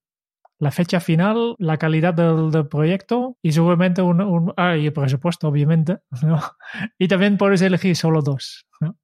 [0.72, 6.40] fecha final, la calidad del, proyecto y seguramente un, ah, y el presupuesto, obviamente, ¿no?
[6.98, 8.96] Y también puedes elegir solo dos, ¿no?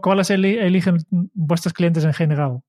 [0.00, 0.96] ¿Cuáles eligen
[1.34, 2.60] vuestros clientes en general?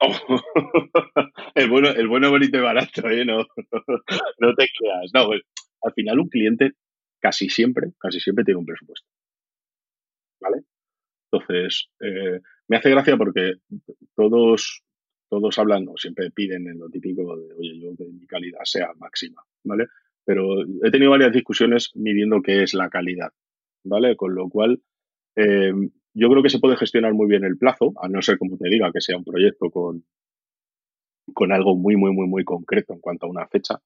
[1.54, 3.26] el, bueno, el bueno, bonito y barato, ¿eh?
[3.26, 3.44] No,
[4.38, 5.10] no te creas.
[5.12, 5.42] No, pues,
[5.82, 6.72] al final un cliente
[7.22, 9.08] casi siempre, casi siempre tiene un presupuesto.
[10.40, 10.64] ¿Vale?
[11.30, 13.54] Entonces, eh, me hace gracia porque
[14.14, 14.82] todos,
[15.30, 18.90] todos hablan o siempre piden en lo típico de, oye, yo que mi calidad sea
[18.98, 19.86] máxima, ¿vale?
[20.24, 23.32] Pero he tenido varias discusiones midiendo qué es la calidad,
[23.84, 24.16] ¿vale?
[24.16, 24.82] Con lo cual,
[25.36, 25.72] eh,
[26.14, 28.68] yo creo que se puede gestionar muy bien el plazo, a no ser, como te
[28.68, 30.04] diga, que sea un proyecto con,
[31.32, 33.80] con algo muy, muy, muy, muy concreto en cuanto a una fecha,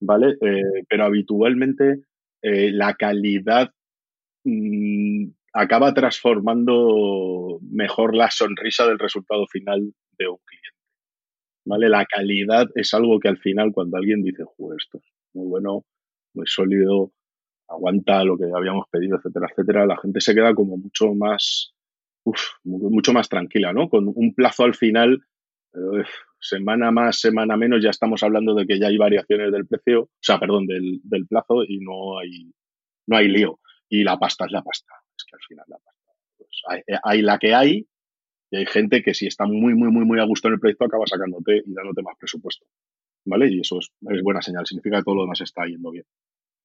[0.00, 0.36] ¿vale?
[0.40, 2.04] Eh, pero habitualmente
[2.42, 3.70] eh, la calidad
[4.44, 10.78] mm, acaba transformando mejor la sonrisa del resultado final de un cliente.
[11.66, 11.88] ¿Vale?
[11.88, 14.44] La calidad es algo que al final cuando alguien dice,
[14.78, 15.84] esto es muy bueno,
[16.34, 17.12] muy sólido,
[17.68, 21.74] aguanta lo que habíamos pedido, etcétera, etcétera, la gente se queda como mucho más,
[22.64, 23.88] mucho más tranquila, ¿no?
[23.88, 25.22] Con un plazo al final,
[26.40, 30.10] semana más, semana menos, ya estamos hablando de que ya hay variaciones del precio, o
[30.20, 32.52] sea, perdón, del, del plazo y no hay,
[33.06, 33.60] no hay lío.
[33.88, 36.12] Y la pasta es la pasta, es que al final la pasta.
[36.36, 37.86] Pues hay, hay la que hay
[38.50, 40.84] y hay gente que si está muy, muy, muy, muy a gusto en el proyecto
[40.84, 42.66] acaba sacándote y dándote más presupuesto.
[43.24, 43.48] ¿Vale?
[43.52, 46.04] Y eso es, es buena señal, significa que todo lo demás está yendo bien.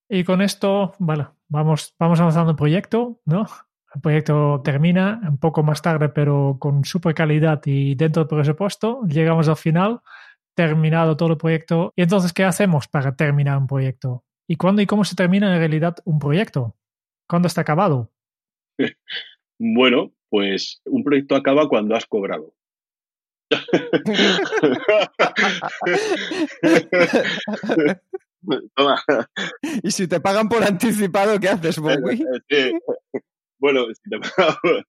[0.10, 3.46] Y con esto, bueno, vamos, vamos avanzando el proyecto, ¿no?
[3.96, 9.00] El proyecto termina un poco más tarde, pero con super calidad y dentro del presupuesto.
[9.08, 10.02] Llegamos al final,
[10.54, 11.94] terminado todo el proyecto.
[11.96, 14.26] ¿Y entonces qué hacemos para terminar un proyecto?
[14.48, 16.76] ¿Y cuándo y cómo se termina en realidad un proyecto?
[17.28, 18.12] ¿Cuándo está acabado?
[19.60, 22.54] bueno, pues un proyecto acaba cuando has cobrado.
[29.84, 32.24] y si te pagan por anticipado, ¿qué haces, Bowie?
[33.66, 33.88] Bueno,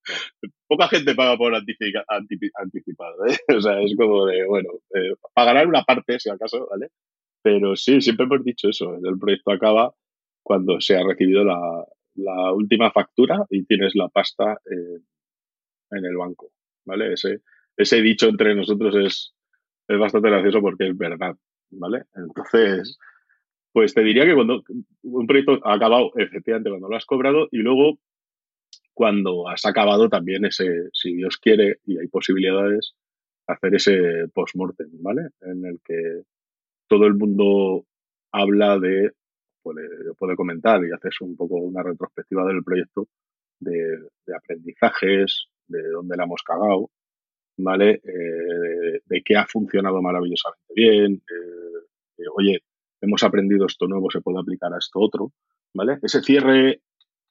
[0.69, 3.39] poca gente paga por anticipado, ¿eh?
[3.57, 6.91] O sea, es como de, bueno, eh, pagarán una parte, si acaso, ¿vale?
[7.41, 9.95] Pero sí, siempre hemos dicho eso, el proyecto acaba
[10.43, 16.53] cuando se ha recibido la, la última factura y tienes la pasta en el banco,
[16.85, 17.15] ¿vale?
[17.15, 17.41] Ese,
[17.79, 19.35] ese dicho entre nosotros es,
[19.89, 21.35] es bastante gracioso porque es verdad,
[21.71, 22.03] ¿vale?
[22.15, 22.99] Entonces,
[23.73, 24.63] pues te diría que cuando
[25.03, 28.01] un proyecto ha acabado, efectivamente, cuando lo has cobrado y luego
[28.97, 32.95] cuando has acabado también ese, si Dios quiere y hay posibilidades,
[33.47, 35.29] hacer ese post-mortem, ¿vale?
[35.43, 36.23] En el que
[36.89, 37.85] todo el mundo
[38.33, 39.13] habla de,
[39.63, 43.07] puede, comentar y haces un poco una retrospectiva del proyecto
[43.61, 43.99] de,
[44.35, 46.89] aprendizajes, de dónde la hemos cagado,
[47.59, 48.01] ¿vale?
[48.03, 51.23] Eh, de qué ha funcionado maravillosamente bien,
[52.35, 52.61] oye,
[53.03, 55.33] hemos aprendido esto nuevo, se puede aplicar a esto otro,
[55.75, 55.99] ¿vale?
[56.03, 56.81] Ese cierre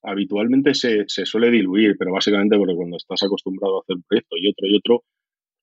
[0.06, 4.49] habitualmente se, suele diluir, pero básicamente porque cuando estás acostumbrado a hacer un proyecto y
[4.49, 5.03] otro y otro,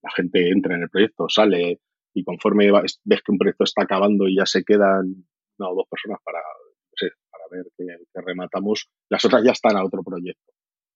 [0.02, 1.80] la gente entra en el proyecto, sale
[2.14, 5.24] y conforme ves que un proyecto está acabando y ya se quedan
[5.58, 6.40] una o dos personas para,
[7.30, 10.52] para ver que, rematamos, las otras ya están a otro proyecto,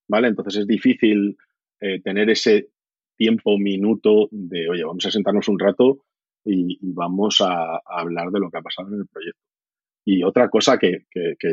[0.09, 0.29] ¿vale?
[0.29, 1.37] Entonces es difícil
[1.81, 2.71] eh, tener ese
[3.17, 5.99] tiempo, minuto de, oye, vamos a sentarnos un rato
[6.45, 9.41] y, vamos a, hablar de lo que ha pasado en el proyecto.
[10.09, 11.05] Y otra cosa que,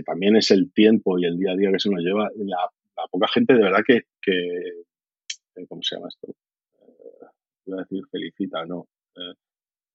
[0.05, 2.69] también es el tiempo y el día a día que se nos lleva, la,
[3.09, 6.27] poca gente de verdad que, eh, ¿cómo se llama esto?
[6.29, 7.25] Eh,
[7.65, 8.87] voy a decir felicita, no.
[9.15, 9.33] Eh,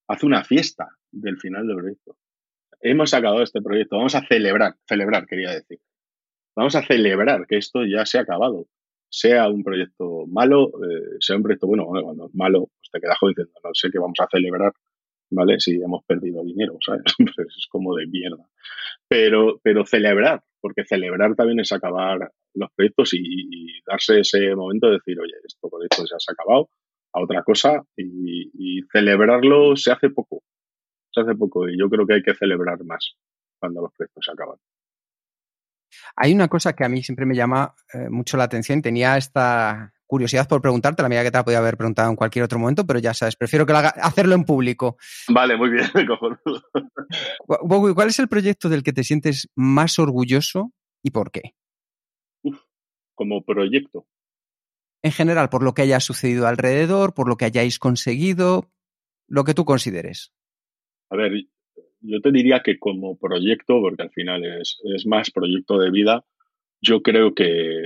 [0.09, 2.16] hace una fiesta del final del proyecto.
[2.80, 5.78] Hemos acabado este proyecto, vamos a celebrar, celebrar quería decir.
[6.56, 8.66] Vamos a celebrar que esto ya se ha acabado.
[9.09, 10.72] Sea un proyecto malo,
[11.20, 14.18] sea un proyecto bueno, cuando es malo, pues te quedas diciendo, no sé qué vamos
[14.18, 14.72] a celebrar
[15.31, 15.61] ¿vale?
[15.61, 17.03] Si hemos perdido dinero, ¿sabes?
[17.18, 18.49] Es como de mierda.
[19.09, 24.95] Pero, pero celebrar, porque celebrar también es acabar los proyectos y, darse ese momento de
[24.95, 26.68] decir, oye, esto proyecto ya se ha acabado,
[27.14, 30.43] a otra cosa, y, celebrarlo se hace poco.
[31.11, 33.14] Se hace poco, y yo creo que hay que celebrar más
[33.59, 34.59] cuando los proyectos se acaban.
[36.16, 38.82] Hay una cosa que a mí siempre me llama eh, mucho la atención.
[38.82, 42.45] Tenía esta curiosidad por preguntarte, la medida que te la podía haber preguntado en cualquier
[42.45, 44.97] otro momento, pero ya sabes, prefiero que lo haga, hacerlo en público.
[45.28, 45.86] Vale, muy bien,
[47.47, 50.72] ¿Cuál es el proyecto del que te sientes más orgulloso
[51.03, 51.55] y por qué?
[53.18, 54.07] como proyecto.
[55.03, 58.70] En general, por lo que haya sucedido alrededor, por lo que hayáis conseguido,
[59.26, 60.32] lo que tú consideres.
[61.11, 61.32] A ver,
[62.01, 66.24] yo te diría que como proyecto, porque al final es, es más proyecto de vida,
[66.80, 67.82] yo creo que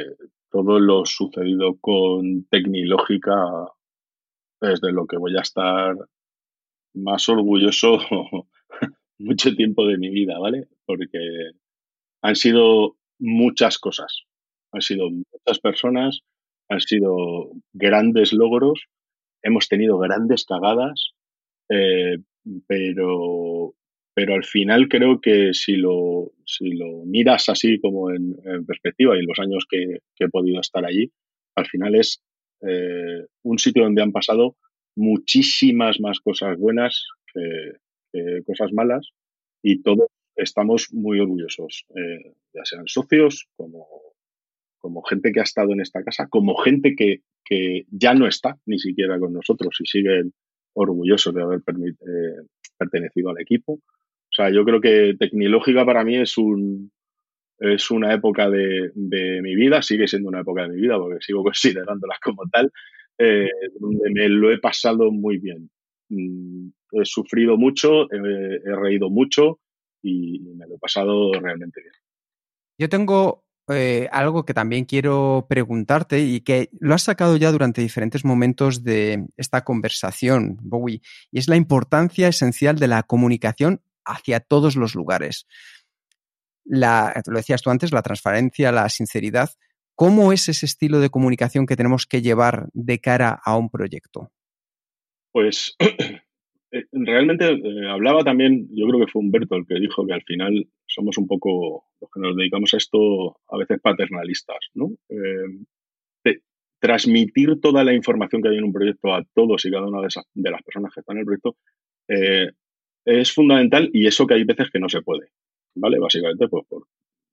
[0.50, 3.34] todo lo sucedido con Tecnológica
[4.60, 5.96] es de lo que voy a estar
[6.94, 7.98] más orgulloso
[9.18, 10.68] mucho tiempo de mi vida, ¿vale?
[10.84, 11.52] Porque
[12.22, 14.24] han sido muchas cosas,
[14.72, 16.20] han sido muchas personas,
[16.68, 18.86] han sido grandes logros,
[19.42, 21.12] hemos tenido grandes cagadas,
[21.68, 22.18] eh,
[22.66, 23.74] pero
[24.14, 28.36] pero al final creo que si lo, si lo miras así como en,
[28.66, 31.10] perspectiva y en los años que, he podido estar allí,
[31.56, 32.22] al final es
[32.60, 34.56] eh, un sitio donde han pasado
[34.94, 37.72] muchísimas más cosas buenas que,
[38.44, 39.08] cosas malas
[39.62, 40.06] y todos
[40.36, 43.86] estamos muy orgullosos, eh, ya sean socios como,
[44.78, 48.58] como gente que ha estado en esta casa, como gente que, que ya no está
[48.66, 50.34] ni siquiera con nosotros y siguen
[50.74, 52.46] orgullosos de haber eh,
[52.78, 53.80] pertenecido al equipo
[54.32, 56.90] o sea, yo creo que Tecnológica para mí es un,
[57.58, 61.42] es una época de, mi vida, sigue siendo una época de mi vida porque sigo
[61.44, 62.72] considerándolas como tal,
[63.18, 65.70] eh, donde me lo he pasado muy bien.
[66.08, 69.60] Mm, he sufrido mucho, he reído mucho
[70.02, 71.94] y me lo he pasado realmente bien.
[72.78, 77.82] Yo tengo eh, algo que también quiero preguntarte y que lo has sacado ya durante
[77.82, 84.40] diferentes momentos de esta conversación, Bowie, y es la importancia esencial de la comunicación hacia
[84.40, 85.46] todos los lugares.
[86.64, 89.50] Lo decías tú antes, la transparencia, la sinceridad.
[89.94, 94.30] ¿Cómo es ese estilo de comunicación que tenemos que llevar de cara a un proyecto?
[95.32, 95.76] Pues
[96.72, 100.22] Eh, realmente eh, hablaba también, yo creo que fue Humberto el que dijo que al
[100.22, 104.90] final somos un poco los que nos dedicamos a esto a veces paternalistas, ¿no?
[105.10, 106.34] Eh,
[106.80, 110.50] transmitir toda la información que hay en un proyecto a todos y cada una de
[110.50, 111.56] las personas que están en el proyecto
[113.04, 115.28] es fundamental y eso que hay veces que no se puede,
[115.74, 115.98] ¿vale?
[115.98, 116.86] Básicamente pues por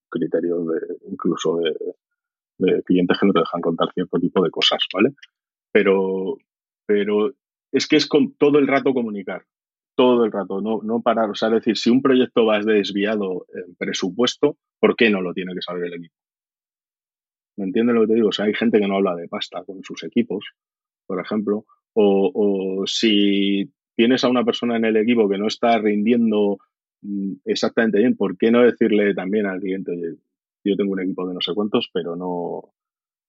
[0.09, 5.13] criterios de incluso de, clientes que no te dejan contar cierto tipo de cosas, ¿vale?
[5.71, 6.37] Pero,
[6.85, 7.31] pero
[7.71, 9.45] es que es con todo el rato comunicar,
[9.95, 11.29] todo el rato, no, no parar.
[11.29, 15.53] O sea, decir, si un proyecto va desviado en presupuesto, ¿por qué no lo tiene
[15.53, 16.15] que saber el equipo?
[17.57, 18.29] ¿Me entiendes lo que te digo?
[18.29, 20.45] O sea, hay gente que no habla de pasta con sus equipos,
[21.05, 25.77] por ejemplo, o, o si tienes a una persona en el equipo que no está
[25.77, 26.59] rindiendo
[27.01, 30.15] mm, exactamente bien, ¿por qué no decirle también al cliente, oye,
[30.63, 32.61] yo tengo un equipo de no sé cuántos, pero no,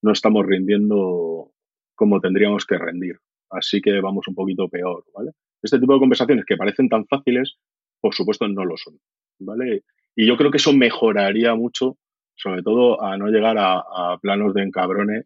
[0.00, 1.50] no estamos rindiendo
[1.96, 3.16] como tendríamos que rendir?
[3.50, 5.32] así que vamos un poquito peor, ¿vale?
[5.60, 7.56] Este tipo de conversaciones que parecen tan fáciles,
[8.00, 8.94] por supuesto no lo son,
[9.40, 9.82] ¿vale?
[10.14, 11.96] Y yo creo que eso mejoraría mucho,
[12.36, 15.24] sobre todo a no llegar a, planos de encabrone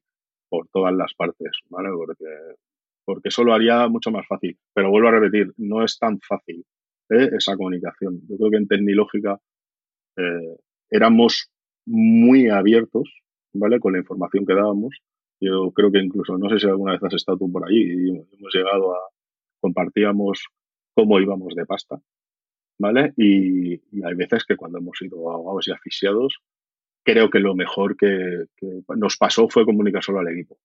[0.48, 1.90] por todas las partes, ¿vale?
[1.94, 2.24] Porque,
[3.04, 4.58] porque eso lo haría mucho más fácil.
[4.74, 6.64] Pero vuelvo a repetir, no es tan fácil
[7.10, 7.30] ¿eh?
[7.36, 8.20] esa comunicación.
[8.28, 9.40] Yo creo que en Tecnilógica
[10.16, 10.56] eh,
[10.90, 11.50] éramos
[11.86, 13.78] muy abiertos, ¿vale?
[13.80, 15.02] Con la información que dábamos
[15.44, 18.54] yo creo que incluso, no sé si alguna vez has estado tú por allí hemos
[18.54, 18.98] llegado a,
[19.60, 20.46] compartíamos
[20.94, 22.00] cómo íbamos de pasta,
[22.78, 23.12] ¿vale?
[23.16, 26.38] Y, hay veces que cuando hemos sido ahogados y asfixiados,
[27.04, 28.46] creo que lo mejor que,
[28.96, 30.56] nos pasó fue comunicar solo al equipo,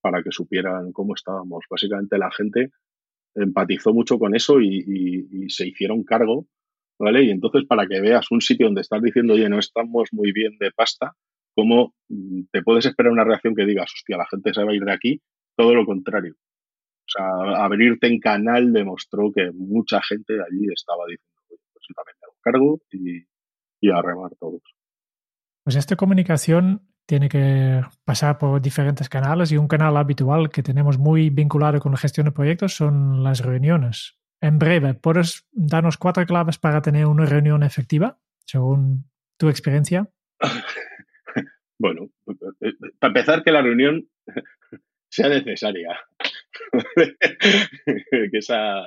[0.00, 1.64] para que supieran cómo estábamos.
[1.70, 2.70] Básicamente la gente
[3.34, 6.46] empatizó mucho con eso y, se hicieron cargo,
[6.98, 7.24] ¿vale?
[7.24, 10.56] Y entonces para que veas un sitio donde estás diciendo, oye, no estamos muy bien
[10.58, 11.12] de pasta,
[11.54, 14.74] cómo mm, te puedes esperar una reacción que digas, hostia, la gente se va a
[14.74, 15.20] ir de aquí,
[15.56, 16.34] todo lo contrario.
[16.34, 22.16] O sea, abrirte en canal demostró que mucha gente allí estaba diciendo, pues yo también
[22.42, 23.24] cargo y,
[23.80, 24.62] y a remar todos.
[25.64, 30.98] Pues esta comunicación tiene que pasar por diferentes canales y un canal habitual que tenemos
[30.98, 34.18] muy vinculado con la gestión de proyectos son las reuniones.
[34.42, 40.08] En breve, ¿puedes darnos cuatro claves para tener una reunión efectiva, según tu experiencia?
[41.80, 42.10] Bueno,
[42.60, 44.08] eh, para empezar, que la reunión
[45.08, 45.96] sea necesaria.
[47.86, 48.84] que esa,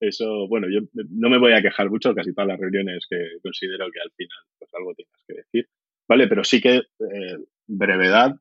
[0.00, 3.86] eso, bueno, yo no me voy a quejar mucho, casi todas las reuniones que considero
[3.88, 5.68] que al final pues algo tienes que decir,
[6.08, 6.26] ¿vale?
[6.26, 8.36] Pero sí que eh, brevedad,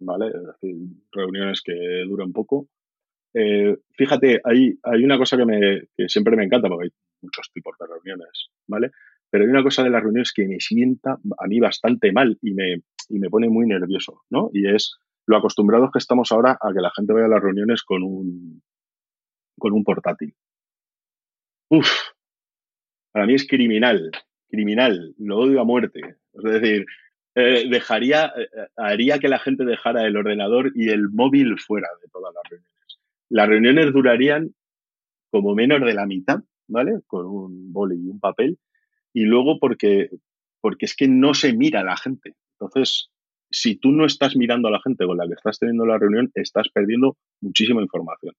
[0.00, 0.28] ¿vale?
[0.28, 0.76] Es decir,
[1.12, 2.68] reuniones que duran poco.
[3.34, 6.90] Eh, fíjate, hay, hay una cosa que, me, que siempre me encanta, porque hay
[7.22, 8.90] muchos tipos de reuniones, ¿vale?
[9.30, 12.54] Pero hay una cosa de las reuniones que me sienta a mí bastante mal y
[12.54, 14.50] me, y me pone muy nervioso, ¿no?
[14.52, 14.96] Y es
[15.26, 18.62] lo acostumbrados que estamos ahora a que la gente vaya a las reuniones con un,
[19.58, 20.34] con un portátil.
[21.70, 21.90] Uf,
[23.10, 24.10] para mí es criminal,
[24.48, 26.00] criminal, lo odio a muerte.
[26.32, 26.84] Es decir,
[27.34, 32.08] eh, dejaría, eh, haría que la gente dejara el ordenador y el móvil fuera de
[32.08, 32.98] todas las reuniones.
[33.28, 34.54] Las reuniones durarían
[35.30, 37.00] como menos de la mitad, ¿vale?
[37.06, 38.58] Con un boli y un papel.
[39.12, 40.10] Y luego porque,
[40.60, 42.34] porque es que no se mira a la gente.
[42.52, 43.10] Entonces,
[43.50, 46.30] si tú no estás mirando a la gente con la que estás teniendo la reunión,
[46.34, 48.34] estás perdiendo muchísima información.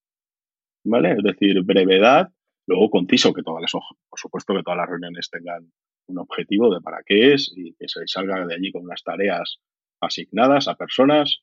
[0.85, 1.13] ¿Vale?
[1.13, 2.29] Es decir, brevedad,
[2.67, 5.71] luego conciso, que todas las, por supuesto que todas las reuniones tengan
[6.07, 9.59] un objetivo de para qué es y que se salga de allí con unas tareas
[10.01, 11.39] asignadas a personas,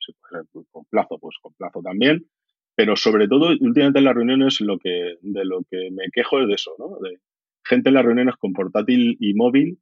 [0.70, 2.26] con plazo, pues con plazo también,
[2.74, 6.48] pero sobre todo, últimamente en las reuniones lo que, de lo que me quejo es
[6.48, 6.98] de eso, ¿no?
[7.00, 7.18] De
[7.64, 9.78] gente en las reuniones con portátil y móvil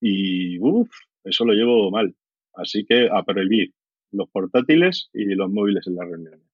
[0.00, 0.90] y, uff,
[1.24, 2.14] eso lo llevo mal.
[2.54, 3.72] Así que a prohibir
[4.12, 6.49] los portátiles y los móviles en las reuniones.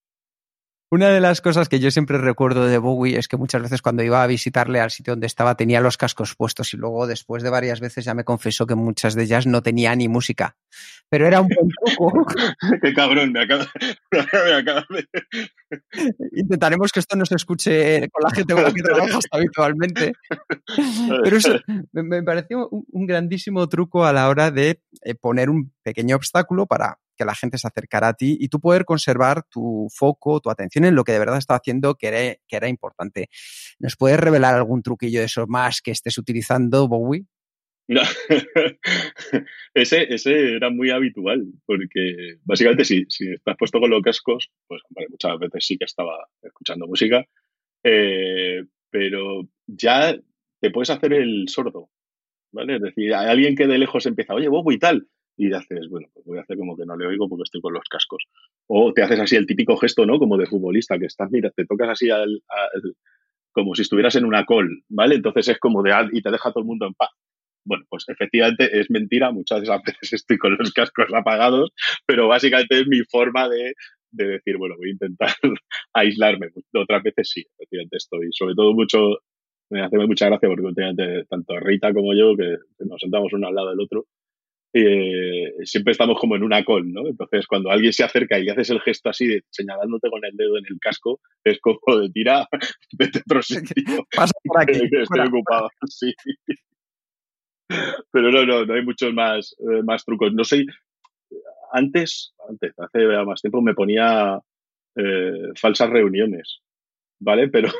[0.88, 4.04] Una de las cosas que yo siempre recuerdo de Bowie es que muchas veces cuando
[4.04, 7.50] iba a visitarle al sitio donde estaba tenía los cascos puestos y luego después de
[7.50, 10.56] varias veces ya me confesó que muchas de ellas no tenía ni música.
[11.08, 12.24] Pero era un buen truco.
[12.82, 13.66] Qué cabrón, me acaba,
[14.12, 15.08] me acaba de...
[16.36, 20.12] Intentaremos que esto no se escuche con la gente con la que trabajas habitualmente.
[21.24, 21.58] Pero eso
[21.92, 26.66] me, pareció un, un grandísimo truco a la hora de eh, poner un pequeño obstáculo
[26.66, 30.50] para que la gente se acercara a ti y tú poder conservar tu foco, tu
[30.50, 33.28] atención en lo que de verdad está haciendo que era, que era importante.
[33.78, 37.24] ¿Nos puedes revelar algún truquillo de esos más que estés utilizando, Bowie?
[37.88, 38.02] No.
[39.74, 44.82] ese, ese era muy habitual, porque básicamente si, si estás puesto con los cascos, pues
[45.08, 47.24] muchas veces sí que estaba escuchando música,
[47.84, 50.16] eh, pero ya
[50.60, 51.90] te puedes hacer el sordo,
[52.52, 52.76] ¿vale?
[52.76, 55.06] Es decir, hay alguien que de lejos empieza, oye, Bobo y tal,
[55.36, 57.74] y haces, bueno, pues voy a hacer como que no le oigo porque estoy con
[57.74, 58.24] los cascos.
[58.66, 60.18] O te haces así el típico gesto, ¿no?
[60.18, 62.94] Como de futbolista, que estás, mira, te tocas así al, al
[63.52, 65.14] como si estuvieras en una call, ¿vale?
[65.14, 67.10] Entonces es como de, y te deja todo el mundo en paz.
[67.64, 71.70] Bueno, pues efectivamente es mentira, muchas de esas veces estoy con los cascos apagados,
[72.06, 73.72] pero básicamente es mi forma de,
[74.10, 75.30] de decir, bueno, voy a intentar
[75.94, 76.48] aislarme.
[76.74, 79.18] Otras veces sí, efectivamente estoy, sobre todo mucho,
[79.70, 83.54] me hace mucha gracia porque últimamente tanto Rita como yo, que nos sentamos uno al
[83.54, 84.04] lado del otro,
[84.78, 87.06] eh, siempre estamos como en una call, ¿no?
[87.08, 90.58] Entonces, cuando alguien se acerca y haces el gesto así de señalándote con el dedo
[90.58, 92.46] en el casco, es como de tira,
[92.98, 94.06] vete a otro sitio.
[94.14, 94.72] Pasa por aquí.
[94.82, 95.24] Estoy fuera.
[95.24, 96.12] ocupado, sí.
[98.12, 100.34] Pero no, no, no hay muchos más, eh, más trucos.
[100.34, 100.66] No sé,
[101.72, 104.38] antes, antes, hace más tiempo me ponía
[104.94, 106.60] eh, falsas reuniones,
[107.18, 107.48] ¿vale?
[107.48, 107.70] Pero,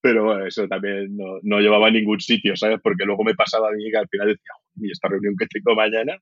[0.00, 2.80] pero bueno, eso también no, no llevaba a ningún sitio, ¿sabes?
[2.82, 5.76] Porque luego me pasaba a mí que al final decía, y esta reunión que tengo
[5.76, 6.16] mañana,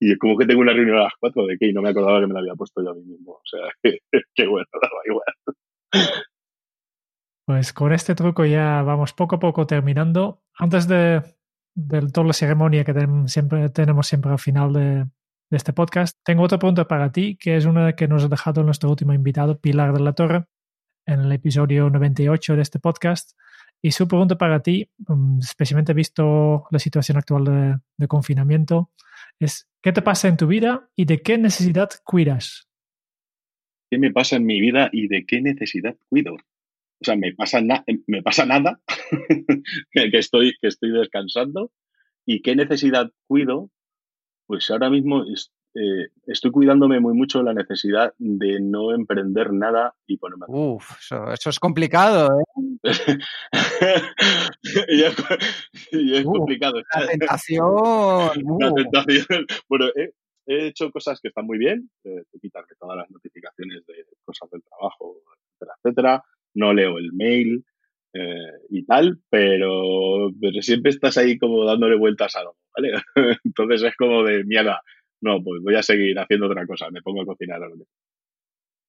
[0.00, 1.90] y es como que tengo una reunión a las 4 de qué, y no me
[1.90, 3.32] acordaba que me la había puesto yo a mí mismo.
[3.32, 3.98] O sea, que,
[4.34, 6.08] que bueno, daba igual.
[7.46, 10.42] Pues con este truco ya vamos poco a poco terminando.
[10.58, 11.22] Antes de,
[11.74, 12.94] de toda la ceremonia que
[13.26, 15.04] siempre, tenemos siempre al final de,
[15.50, 18.64] de este podcast, tengo otra pregunta para ti, que es una que nos ha dejado
[18.64, 20.46] nuestro último invitado, Pilar de la Torre,
[21.06, 23.32] en el episodio 98 de este podcast.
[23.82, 28.90] Y su pregunta para ti, mm, especialmente visto la situación actual de, confinamiento,
[29.38, 32.68] es ¿qué te pasa en tu vida y de qué necesidad cuidas?
[33.90, 36.34] ¿Qué me pasa en mi vida y de qué necesidad cuido?
[36.34, 38.80] O sea, me pasa, na- me pasa nada,
[39.92, 41.70] que, estoy, que estoy descansando.
[42.24, 43.70] ¿Y qué necesidad cuido?
[44.46, 49.94] Pues ahora mismo es- eh, estoy cuidándome muy mucho la necesidad de no emprender nada
[50.06, 52.44] y ponerme Uf, eso, eso es complicado, ¿eh?
[54.88, 55.14] y es,
[55.92, 56.82] y es Uh, complicado.
[56.94, 57.66] La tentación.
[58.60, 59.46] La tentación.
[59.68, 60.12] Bueno, he,
[60.46, 61.90] he hecho cosas que están muy bien.
[62.04, 65.16] Eh, quitarme todas las notificaciones de cosas del trabajo,
[65.50, 66.24] etcétera, etcétera.
[66.54, 67.64] No leo el mail
[68.14, 72.92] eh, y tal, pero, pero siempre estás ahí como dándole vueltas a algo, ¿vale?
[73.44, 74.80] Entonces es como de mierda.
[75.22, 76.90] No, pues voy a seguir haciendo otra cosa.
[76.90, 77.60] Me pongo a cocinar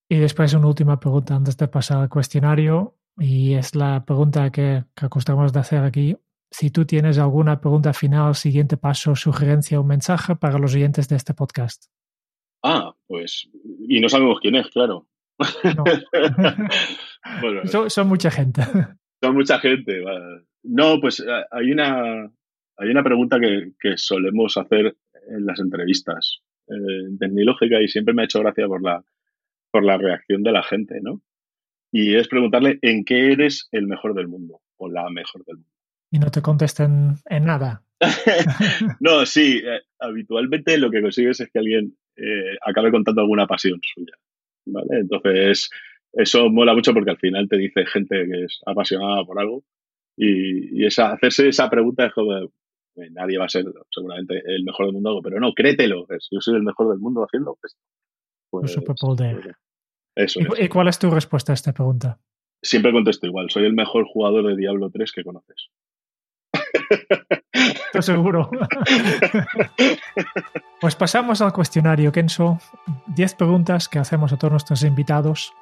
[0.09, 4.83] Y después una última pregunta antes de pasar al cuestionario, y es la pregunta que,
[4.95, 6.15] que acostumbramos de hacer aquí.
[6.51, 11.15] Si tú tienes alguna pregunta final, siguiente paso, sugerencia o mensaje para los oyentes de
[11.15, 11.87] este podcast.
[12.63, 13.49] Ah, pues.
[13.87, 15.07] Y no sabemos quién es, claro.
[15.75, 15.83] No.
[17.41, 18.61] bueno, son, son mucha gente.
[19.21, 20.03] Son mucha gente.
[20.63, 22.31] No, pues eh, hay una,
[22.77, 24.95] hay una pregunta que, que solemos hacer
[25.29, 26.73] en las entrevistas eh,
[27.09, 29.03] de Tecnológica y siempre me ha hecho gracia por la,
[29.71, 31.21] por la reacción de la gente, ¿no?
[31.91, 35.71] Y es preguntarle en qué eres el mejor del mundo o la mejor del mundo.
[36.11, 37.83] Y no te contesten en nada.
[38.99, 43.79] no, sí, eh, habitualmente lo que consigues es que alguien eh, acabe contando alguna pasión
[43.81, 44.13] suya,
[44.65, 44.99] ¿vale?
[44.99, 45.69] Entonces,
[46.13, 49.63] eso mola mucho porque al final te dice gente que es apasionada por algo
[50.15, 52.51] y, y esa, hacerse esa pregunta es como,
[53.11, 56.55] nadie va a ser seguramente el mejor del mundo, pero no, créetelo, es, yo soy
[56.55, 57.79] el mejor del mundo haciendo esto.
[58.51, 59.55] Un Pues, Super Bowl de- pues,
[60.15, 60.69] eso ¿Y, es.
[60.69, 62.19] cuál es tu respuesta a esta pregunta?
[62.63, 65.67] Siempre contesto igual, soy el mejor jugador de Diablo 3 que conoces.
[67.53, 68.49] Estoy seguro.
[70.81, 72.59] pues pasamos al cuestionario, Kenzo.
[73.15, 75.53] 10 preguntas que hacemos a todos nuestros invitados.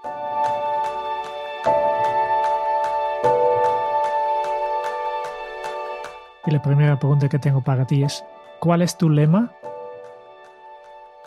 [6.48, 8.24] Y la primera pregunta que tengo para ti es,
[8.60, 9.52] ¿cuál es tu lema?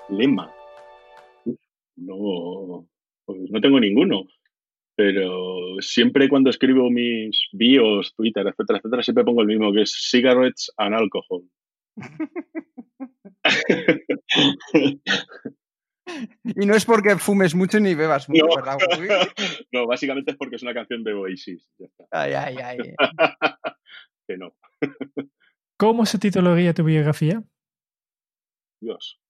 [0.08, 0.52] Lema.
[1.44, 1.58] Uf,
[1.96, 2.86] No,
[3.24, 4.24] pues no tengo ninguno.
[4.94, 9.92] Pero siempre cuando escribo mis bios, Twitter, etcétera, etcétera, siempre pongo el mismo, que es
[10.10, 11.42] cigarettes and alcohol.
[16.42, 18.56] Y no es porque fumes mucho ni bebas mucho, No.
[18.56, 18.78] ¿verdad?
[19.72, 21.68] No, básicamente es porque es una canción de Oasis.
[22.10, 22.78] Ay, ay, ay.
[24.28, 24.54] que no.
[25.78, 27.42] ¿Cómo se titularía tu biografía?
[28.80, 29.20] Dios.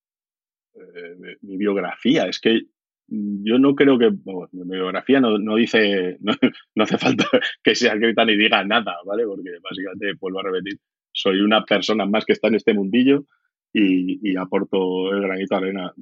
[0.74, 2.62] Eh, mi, mi biografía, es que
[3.08, 4.10] yo no creo que.
[4.10, 6.18] bueno, mi biografía no, no dice.
[6.20, 6.34] No,
[6.74, 7.24] no hace falta
[7.62, 9.24] que sea escrita ni diga nada, ¿vale?
[9.24, 10.78] Porque básicamente, vuelvo a repetir,
[11.12, 13.24] soy una persona más que está en este mundillo
[13.72, 15.94] y, y aporto el granito de arena.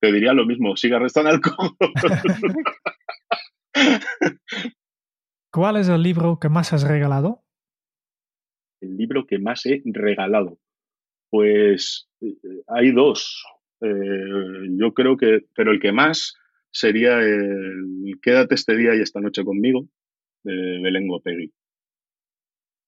[0.00, 1.70] Te diría lo mismo, sigue restando alcohol.
[5.52, 7.44] ¿Cuál es el libro que más has regalado?
[8.80, 10.58] El libro que más he regalado.
[11.30, 12.34] Pues eh,
[12.66, 13.44] hay dos.
[13.80, 16.34] Eh, yo creo que, pero el que más
[16.70, 17.18] sería
[18.22, 19.86] Quédate este día y esta noche conmigo,
[20.44, 21.52] de Belén Gopegui.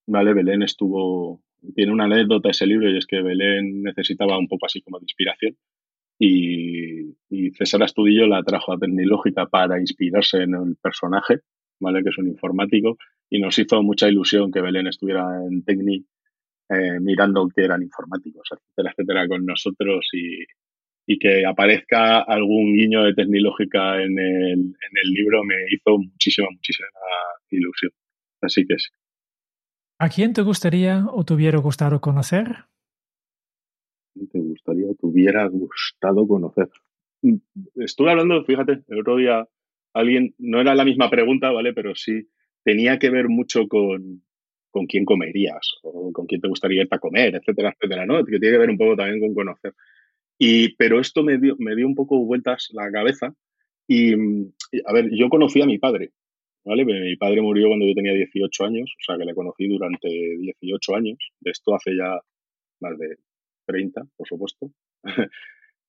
[0.07, 1.41] Vale, Belén estuvo,
[1.75, 5.05] tiene una anécdota ese libro y es que Belén necesitaba un poco así como de
[5.05, 5.57] inspiración
[6.19, 11.39] y, y César Astudillo la trajo a Tecnológica para inspirarse en el personaje,
[11.79, 12.03] ¿vale?
[12.03, 12.97] Que es un informático
[13.33, 16.05] y nos hizo mucha ilusión que Belén estuviera en Tecni
[16.69, 20.43] eh, mirando que eran informáticos, etcétera, etcétera, con nosotros y,
[21.07, 26.47] y que aparezca algún guiño de Tecnológica en el, en el libro me hizo muchísima,
[26.51, 26.87] muchísima
[27.49, 27.91] ilusión.
[28.39, 28.89] Así que sí.
[29.97, 32.65] ¿A quién te gustaría o te hubiera gustado conocer?
[34.31, 36.69] te gustaría o te hubiera gustado conocer?
[37.77, 39.47] Estuve hablando, fíjate, el otro día
[39.91, 41.73] alguien, no era la misma pregunta, ¿vale?
[41.73, 42.27] Pero sí
[42.63, 44.23] tenía que ver mucho con,
[44.73, 48.25] con quién comerías o con quién te gustaría irte a comer, etcétera, etcétera, ¿no?
[48.25, 49.73] Que tiene que ver un poco también con conocer.
[50.39, 53.35] Y, pero esto me dio, me dio un poco vueltas la cabeza
[53.87, 56.11] y, a ver, yo conocí a mi padre,
[56.65, 56.85] ¿vale?
[56.85, 60.95] Mi padre murió cuando yo tenía 18 años, o sea que le conocí durante 18
[60.95, 62.19] años, de esto hace ya
[62.79, 63.17] más de
[63.67, 64.71] 30, por supuesto.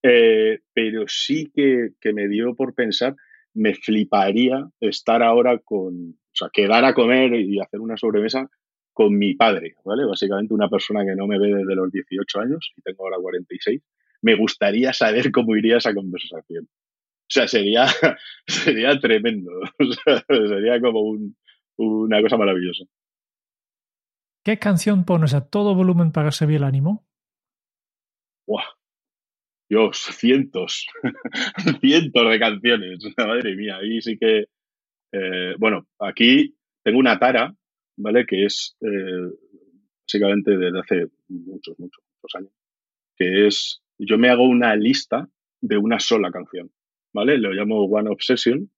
[0.02, 3.16] eh, pero sí que, que me dio por pensar,
[3.54, 8.50] me fliparía estar ahora con, o sea, quedar a comer y hacer una sobremesa
[8.92, 10.04] con mi padre, ¿vale?
[10.04, 13.82] Básicamente una persona que no me ve desde los 18 años y tengo ahora 46.
[14.22, 16.64] Me gustaría saber cómo iría esa conversación.
[16.66, 17.86] O sea, sería,
[18.46, 19.50] sería tremendo.
[19.78, 21.36] O sea, sería como un,
[21.76, 22.84] una cosa maravillosa.
[24.44, 27.06] ¿Qué canción pones a todo volumen para subir el ánimo?
[28.46, 28.64] ¡Buah!
[29.68, 30.86] Dios, cientos,
[31.80, 32.98] cientos de canciones.
[33.16, 34.44] Madre mía, ahí sí que.
[35.14, 37.54] Eh, bueno, aquí tengo una tara,
[37.96, 38.26] ¿vale?
[38.26, 39.30] Que es eh,
[40.02, 42.52] básicamente desde hace muchos, muchos, muchos años.
[43.16, 43.80] Que es.
[43.96, 45.28] Yo me hago una lista
[45.60, 46.72] de una sola canción,
[47.12, 47.38] ¿vale?
[47.38, 48.70] Lo llamo One Obsession.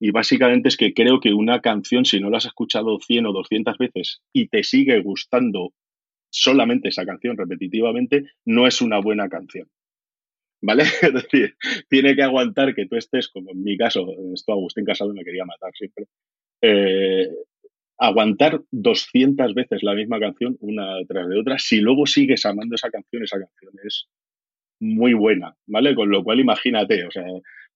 [0.00, 3.32] Y básicamente es que creo que una canción, si no la has escuchado 100 o
[3.32, 5.74] 200 veces y te sigue gustando
[6.30, 9.68] solamente esa canción repetitivamente, no es una buena canción.
[10.62, 10.82] ¿Vale?
[11.02, 11.54] Es decir,
[11.88, 15.44] tiene que aguantar que tú estés, como en mi caso, esto Agustín Casado me quería
[15.44, 16.06] matar siempre,
[16.62, 17.28] eh,
[17.98, 22.90] aguantar 200 veces la misma canción una tras de otra, si luego sigues amando esa
[22.90, 24.08] canción, esa canción es
[24.80, 25.94] muy buena, ¿vale?
[25.94, 27.24] Con lo cual imagínate, o sea,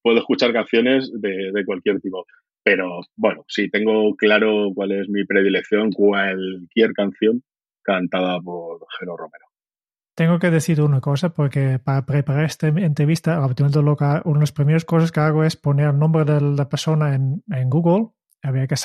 [0.03, 2.27] puedo escuchar canciones de, cualquier tipo,
[2.63, 7.43] pero bueno, si tengo claro cuál es mi predilección, cualquier canción
[7.83, 9.44] cantada por Jero Romero.
[10.15, 14.41] Tengo que decir una cosa, porque para preparar esta entrevista, obviamente lo que, una de
[14.41, 18.11] las primeras cosas que hago es poner el nombre de la persona en, en Google,
[18.43, 18.77] a ver qué.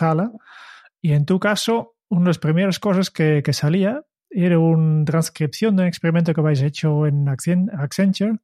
[1.02, 5.76] Y en tu caso, una de las primeras cosas que, que salía era una transcripción
[5.76, 8.40] de un experimento que habéis hecho en Accenture,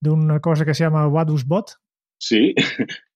[0.00, 1.72] de una cosa que se llama Wadusbot.
[2.20, 2.54] Sí.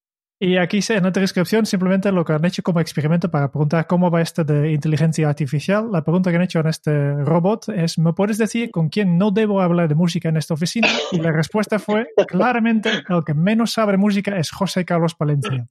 [0.44, 4.10] Y aquí en la transcripción simplemente lo que han hecho como experimento para preguntar cómo
[4.10, 8.12] va esto de inteligencia artificial, la pregunta que han hecho en este robot es, ¿me
[8.12, 10.88] puedes decir con quién no debo hablar de música en esta oficina?
[11.12, 15.68] Y la respuesta fue, claramente, el que menos sabe música es José Carlos Palencia.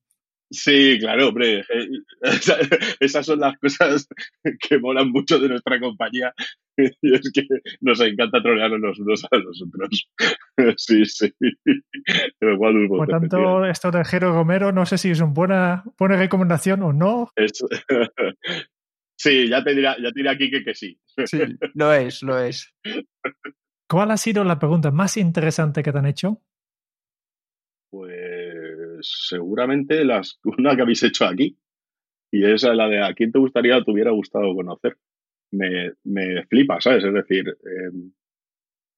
[0.51, 1.63] Sí, claro, hombre.
[2.99, 4.05] Esas son las cosas
[4.59, 6.33] que molan mucho de nuestra compañía.
[7.01, 7.45] Y es que
[7.81, 10.09] nos encanta trolearnos los unos a los otros.
[10.77, 11.31] Sí, sí.
[12.39, 16.93] Por tanto, esto de Jero Romero, no sé si es una buena, buena recomendación o
[16.93, 17.29] no.
[17.35, 17.63] Es...
[19.17, 20.99] Sí, ya te dirá, ya te dirá aquí que, que sí.
[21.25, 21.39] Sí,
[21.75, 22.73] lo es, lo es.
[23.87, 26.41] ¿Cuál ha sido la pregunta más interesante que te han hecho?
[27.91, 28.40] Pues
[29.01, 31.57] seguramente las, una que habéis hecho aquí.
[32.31, 34.97] Y esa es la de a quién te gustaría te hubiera gustado conocer.
[35.51, 37.03] Me, me flipa, ¿sabes?
[37.03, 38.11] Es decir, eh,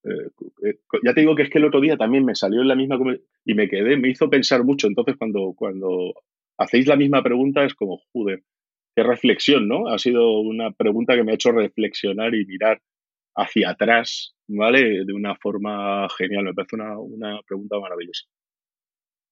[0.04, 2.76] eh, ya te digo que es que el otro día también me salió en la
[2.76, 2.98] misma
[3.44, 4.86] y me quedé, me hizo pensar mucho.
[4.86, 6.14] Entonces, cuando, cuando
[6.58, 8.44] hacéis la misma pregunta, es como, joder,
[8.94, 9.88] qué reflexión, ¿no?
[9.88, 12.80] Ha sido una pregunta que me ha hecho reflexionar y mirar
[13.36, 15.04] hacia atrás, ¿vale?
[15.04, 16.44] De una forma genial.
[16.44, 18.26] Me parece una, una pregunta maravillosa.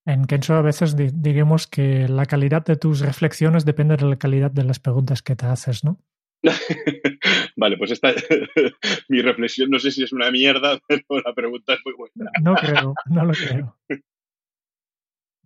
[0.04, 4.16] En Kenzo a veces di- diríamos que la calidad de tus reflexiones depende de la
[4.16, 6.00] calidad de las preguntas que te haces, ¿no?
[7.56, 8.12] vale, pues esta
[9.08, 12.30] mi reflexión no sé si es una mierda, pero la pregunta es muy buena.
[12.42, 13.78] No creo, no lo creo.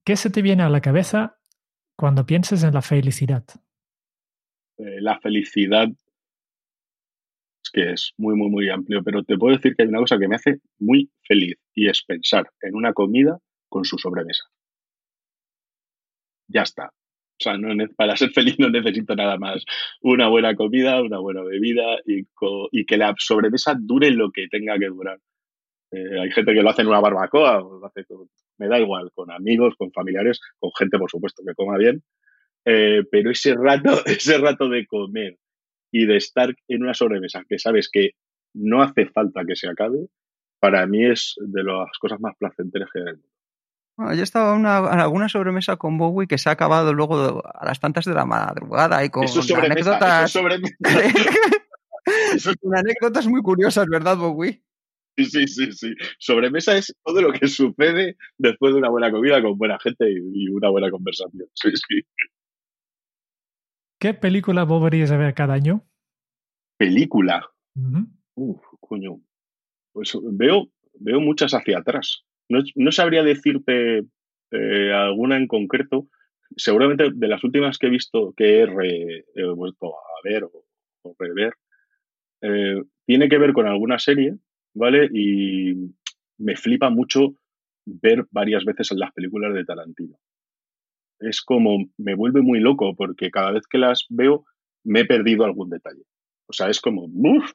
[0.05, 1.39] ¿Qué se te viene a la cabeza
[1.97, 3.45] cuando piensas en la felicidad?
[4.79, 5.89] Eh, la felicidad
[7.63, 10.19] es que es muy, muy, muy amplio, pero te puedo decir que hay una cosa
[10.19, 13.39] que me hace muy feliz y es pensar en una comida
[13.77, 14.45] con su sobremesa.
[16.49, 16.87] Ya está.
[16.87, 17.59] O sea,
[17.95, 19.67] para ser feliz no necesito nada más.
[20.01, 22.25] Una buena comida, una buena bebida y,
[22.87, 25.19] que la sobremesa dure lo que tenga que durar.
[25.91, 27.63] Eh, hay gente que lo hace en una barbacoa,
[28.57, 32.03] me da igual, con amigos, con familiares, con gente, por supuesto, que coma bien.
[32.65, 35.37] Eh, pero ese rato, ese rato de comer
[35.93, 38.13] y de estar en una sobremesa que sabes que
[38.55, 40.09] no hace falta que se acabe,
[40.61, 43.36] para mí es de las cosas más placenteras que en el mundo.
[43.97, 47.43] Bueno, yo estaba en, una- en alguna sobremesa con Bowie que se ha acabado luego
[47.47, 50.75] a las tantas de la madrugada y con Eso anécdotas, sobremesa.
[52.35, 54.63] Eso es- anécdotas muy curiosas, ¿verdad, Bowie?
[55.17, 55.95] sí, sí, sí, sí.
[56.19, 60.49] Sobremesa es todo lo que sucede después de una buena comida con buena gente y,
[60.51, 61.49] una buena conversación.
[61.55, 62.03] Sí, sí.
[63.99, 65.83] ¿Qué película volverías a ver cada año?
[66.77, 67.49] Película.
[67.75, 68.07] Ujú.
[68.35, 69.21] Uf, coño.
[69.93, 70.69] Pues veo,
[71.01, 72.26] veo muchas hacia atrás.
[72.49, 74.05] No, sabría decirte
[74.51, 76.09] eh, alguna en concreto.
[76.57, 80.65] Seguramente de las últimas que he visto, que he vuelto a ver o,
[81.03, 81.55] o rever,
[82.43, 84.37] eh, tiene que ver con alguna serie,
[84.75, 85.09] ¿vale?
[85.13, 85.75] Y
[86.39, 87.35] me flipa mucho
[87.85, 90.19] ver varias veces las películas de Tarantino.
[91.19, 94.45] Es como, me vuelve muy loco porque cada vez que las veo
[94.85, 96.03] me he perdido algún detalle.
[96.47, 97.53] O sea, es como, uff,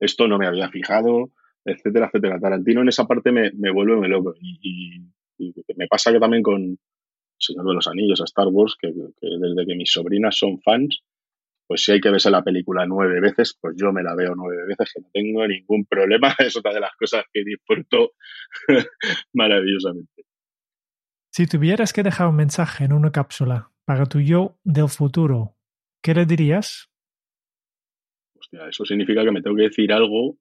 [0.00, 1.30] esto no me había fijado,
[1.64, 2.38] etcétera, etcétera.
[2.40, 4.34] Tarantino en esa parte me, me vuelve muy loco.
[4.40, 6.78] Y, y- y me pasa que también con
[7.38, 11.00] Señor de los Anillos, a Star Wars, que, que desde que mis sobrinas son fans,
[11.66, 14.64] pues si hay que verse la película nueve veces, pues yo me la veo nueve
[14.68, 16.34] veces, que no tengo ningún problema.
[16.38, 18.12] Es otra de las cosas que disfruto
[19.32, 20.24] maravillosamente.
[21.32, 25.56] Si tuvieras que dejar un mensaje en una cápsula para tu yo del futuro,
[26.02, 26.88] ¿qué le dirías?
[28.38, 30.36] Hostia, eso significa que me tengo que decir algo.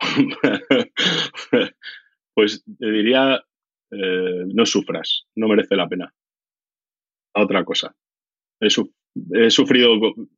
[2.34, 3.42] pues te diría,
[3.90, 6.14] eh, no sufras, no merece la pena.
[7.34, 7.94] A otra cosa.
[8.60, 8.92] He, su-
[9.32, 10.30] he sufrido con,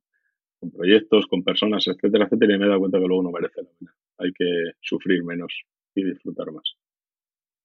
[0.59, 3.61] con proyectos, con personas, etcétera, etcétera, y me he dado cuenta que luego no merece
[3.63, 3.95] la pena.
[4.19, 5.53] Hay que sufrir menos
[5.95, 6.75] y disfrutar más.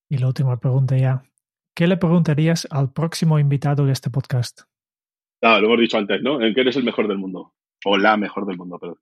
[0.09, 1.23] Y la última pregunta ya.
[1.75, 4.63] ¿Qué le preguntarías al próximo invitado de este podcast?
[5.43, 6.41] Ah, lo hemos dicho antes, ¿no?
[6.41, 7.53] ¿En qué eres el mejor del mundo?
[7.85, 8.99] O la mejor del mundo, perdón.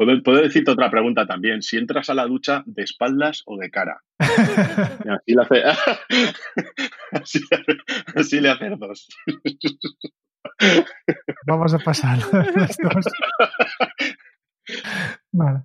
[0.00, 1.60] Puedo, puedo decirte otra pregunta también.
[1.60, 4.00] Si entras a la ducha de espaldas o de cara.
[5.26, 5.62] Y Así le hace.
[7.12, 7.40] así,
[8.14, 9.08] así le haces dos.
[11.46, 12.78] Vamos a pasar dos.
[15.32, 15.62] Vale,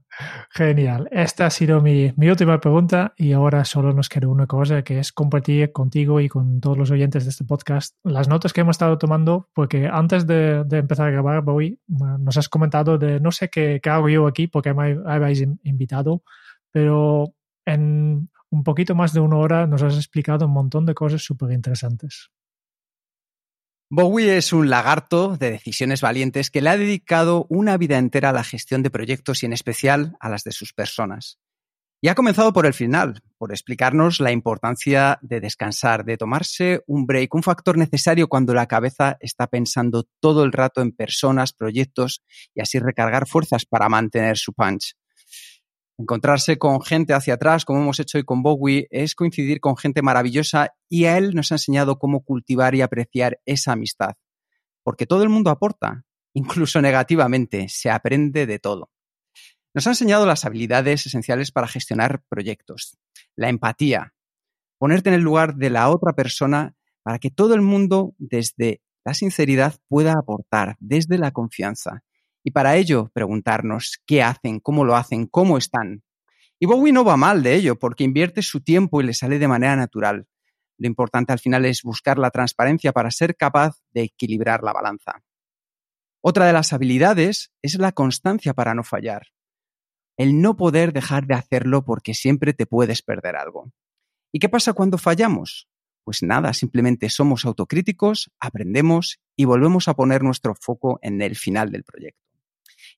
[0.51, 1.07] genial.
[1.11, 4.99] Esta ha sido mi, mi última pregunta y ahora solo nos queda una cosa que
[4.99, 8.75] es compartir contigo y con todos los oyentes de este podcast las notas que hemos
[8.75, 13.31] estado tomando porque antes de, de empezar a grabar hoy nos has comentado de no
[13.31, 16.21] sé qué, qué hago yo aquí porque me habéis in- invitado,
[16.71, 17.33] pero
[17.65, 21.51] en un poquito más de una hora nos has explicado un montón de cosas súper
[21.51, 22.29] interesantes.
[23.91, 28.33] Bowie es un lagarto de decisiones valientes que le ha dedicado una vida entera a
[28.33, 31.39] la gestión de proyectos y en especial a las de sus personas.
[32.01, 37.05] Y ha comenzado por el final, por explicarnos la importancia de descansar, de tomarse un
[37.05, 42.23] break, un factor necesario cuando la cabeza está pensando todo el rato en personas, proyectos
[42.55, 44.95] y así recargar fuerzas para mantener su punch.
[45.97, 50.01] Encontrarse con gente hacia atrás, como hemos hecho hoy con Bowie, es coincidir con gente
[50.01, 54.15] maravillosa y a él nos ha enseñado cómo cultivar y apreciar esa amistad.
[54.83, 58.89] Porque todo el mundo aporta, incluso negativamente, se aprende de todo.
[59.73, 62.97] Nos ha enseñado las habilidades esenciales para gestionar proyectos,
[63.35, 64.13] la empatía,
[64.77, 69.13] ponerte en el lugar de la otra persona para que todo el mundo desde la
[69.13, 72.03] sinceridad pueda aportar, desde la confianza.
[72.47, 76.03] Y para ello, preguntarnos qué hacen, cómo lo hacen, cómo están.
[76.59, 79.47] Y Bowie no va mal de ello, porque invierte su tiempo y le sale de
[79.47, 80.27] manera natural.
[80.77, 85.23] Lo importante al final es buscar la transparencia para ser capaz de equilibrar la balanza.
[86.21, 89.23] Otra de las habilidades es la constancia para no fallar.
[90.15, 93.71] El no poder dejar de hacerlo porque siempre te puedes perder algo.
[94.31, 95.67] ¿Y qué pasa cuando fallamos?
[96.03, 101.71] Pues nada, simplemente somos autocríticos, aprendemos y volvemos a poner nuestro foco en el final
[101.71, 102.24] del proyecto.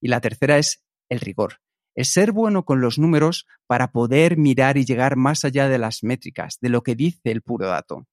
[0.02, 1.60] Y la tercera es el rigor.
[1.96, 6.04] Es ser bueno con los números para poder mirar y llegar más allá de las
[6.04, 8.08] métricas, de lo que dice el puro dato.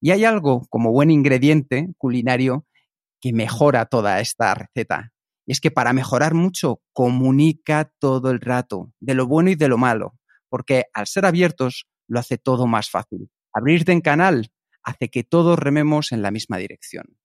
[0.00, 2.66] Y hay algo como buen ingrediente culinario
[3.20, 5.12] que mejora toda esta receta.
[5.46, 9.68] Y es que para mejorar mucho, comunica todo el rato, de lo bueno y de
[9.68, 10.18] lo malo,
[10.50, 13.30] porque al ser abiertos lo hace todo más fácil.
[13.52, 14.52] Abrirte en canal
[14.82, 17.18] hace que todos rememos en la misma dirección.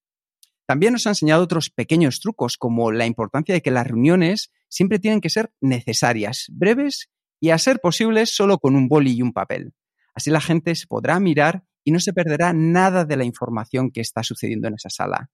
[0.66, 4.99] También nos ha enseñado otros pequeños trucos, como la importancia de que las reuniones siempre
[4.99, 7.09] tienen que ser necesarias, breves
[7.39, 9.74] y a ser posibles solo con un boli y un papel.
[10.16, 14.01] Así la gente se podrá mirar y no se perderá nada de la información que
[14.01, 15.30] está sucediendo en esa sala.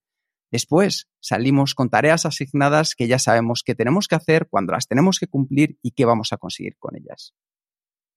[0.50, 5.20] Después salimos con tareas asignadas que ya sabemos que tenemos que hacer, cuando las tenemos
[5.20, 7.34] que cumplir y qué vamos a conseguir con ellas.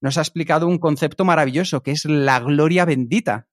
[0.00, 3.46] Nos ha explicado un concepto maravilloso que es la gloria bendita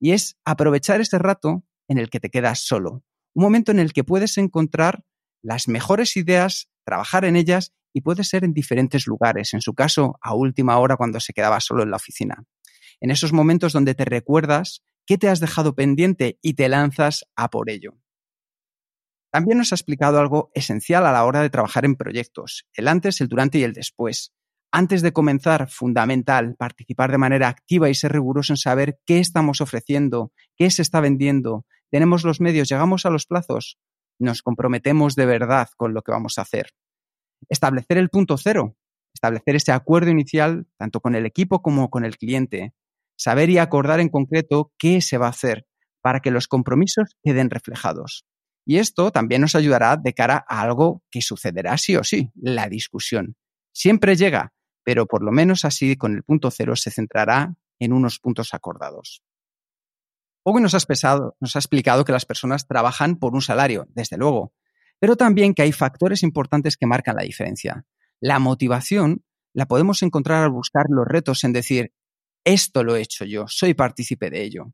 [0.00, 3.02] y es aprovechar ese rato en el que te quedas solo,
[3.34, 5.04] un momento en el que puedes encontrar
[5.42, 10.18] las mejores ideas, trabajar en ellas y puede ser en diferentes lugares, en su caso
[10.20, 12.44] a última hora cuando se quedaba solo en la oficina.
[13.00, 17.48] En esos momentos donde te recuerdas qué te has dejado pendiente y te lanzas a
[17.48, 17.96] por ello.
[19.30, 23.20] También nos ha explicado algo esencial a la hora de trabajar en proyectos, el antes,
[23.20, 24.32] el durante y el después.
[24.72, 29.60] Antes de comenzar, fundamental, participar de manera activa y ser riguroso en saber qué estamos
[29.60, 33.78] ofreciendo, qué se está vendiendo, tenemos los medios, llegamos a los plazos,
[34.18, 36.70] nos comprometemos de verdad con lo que vamos a hacer.
[37.48, 38.76] Establecer el punto cero,
[39.14, 42.74] establecer ese acuerdo inicial tanto con el equipo como con el cliente,
[43.16, 45.66] saber y acordar en concreto qué se va a hacer
[46.02, 48.24] para que los compromisos queden reflejados.
[48.64, 52.68] Y esto también nos ayudará de cara a algo que sucederá sí o sí, la
[52.68, 53.36] discusión.
[53.72, 54.52] Siempre llega,
[54.84, 59.22] pero por lo menos así con el punto cero se centrará en unos puntos acordados.
[60.50, 64.54] Hoy nos, nos ha explicado que las personas trabajan por un salario, desde luego,
[64.98, 67.84] pero también que hay factores importantes que marcan la diferencia.
[68.18, 71.92] La motivación la podemos encontrar al buscar los retos en decir,
[72.46, 74.72] esto lo he hecho yo, soy partícipe de ello.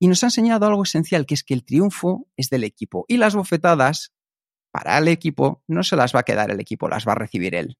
[0.00, 3.16] Y nos ha enseñado algo esencial, que es que el triunfo es del equipo y
[3.16, 4.12] las bofetadas
[4.72, 7.54] para el equipo no se las va a quedar el equipo, las va a recibir
[7.54, 7.78] él.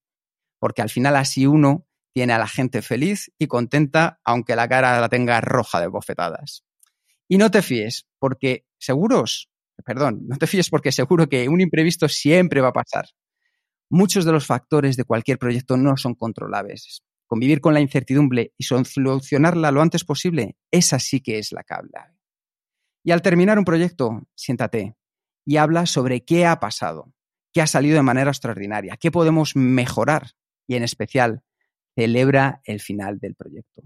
[0.60, 5.00] Porque al final así uno tiene a la gente feliz y contenta, aunque la cara
[5.00, 6.64] la tenga roja de bofetadas.
[7.34, 9.48] Y no te fíes, porque seguros
[9.82, 13.06] perdón, no te fíes porque seguro que un imprevisto siempre va a pasar.
[13.90, 17.02] Muchos de los factores de cualquier proyecto no son controlables.
[17.26, 22.14] Convivir con la incertidumbre y solucionarla lo antes posible, esa sí que es la cabla.
[23.02, 24.94] Y al terminar un proyecto, siéntate
[25.44, 27.12] y habla sobre qué ha pasado,
[27.52, 30.30] qué ha salido de manera extraordinaria, qué podemos mejorar
[30.68, 31.42] y en especial
[31.96, 33.82] celebra el final del proyecto.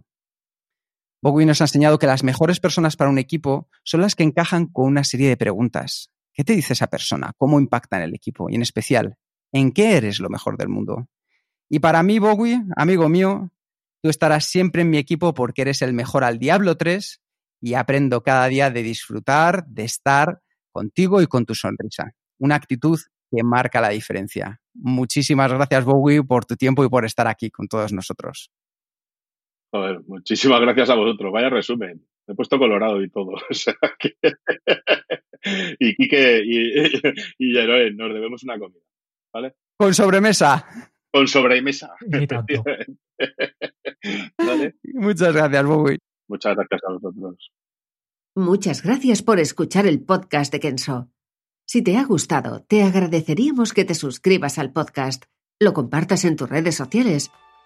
[1.21, 4.67] Bowie nos ha enseñado que las mejores personas para un equipo son las que encajan
[4.67, 6.11] con una serie de preguntas.
[6.33, 7.33] ¿Qué te dice esa persona?
[7.37, 8.49] ¿Cómo impacta en el equipo?
[8.49, 9.17] Y en especial,
[9.53, 11.09] ¿en qué eres lo mejor del mundo?
[11.69, 13.51] Y para mí, Bowie, amigo mío,
[14.01, 17.21] tú estarás siempre en mi equipo porque eres el mejor al Diablo 3
[17.61, 20.41] y aprendo cada día de disfrutar, de estar
[20.71, 22.13] contigo y con tu sonrisa.
[22.39, 23.01] Una actitud
[23.31, 24.61] que marca la diferencia.
[24.75, 28.51] Muchísimas gracias, Bowie, por tu tiempo y por estar aquí con todos nosotros.
[29.71, 31.33] Joder, muchísimas gracias a vosotros.
[31.33, 32.07] Vaya resumen.
[32.27, 33.35] Me he puesto colorado y todo.
[35.79, 36.85] y Quique y,
[37.39, 38.81] y, nos debemos una comida.
[39.33, 39.55] ¿Vale?
[39.77, 40.95] Con sobremesa.
[41.13, 41.95] Con sobremesa.
[44.95, 45.99] Muchas gracias, Bowie.
[46.29, 47.51] Muchas gracias a vosotros.
[48.37, 51.11] Muchas gracias por escuchar el podcast de Kenso.
[51.67, 55.25] Si te ha gustado, te agradeceríamos que te suscribas al podcast,
[55.61, 57.31] lo compartas en tus redes sociales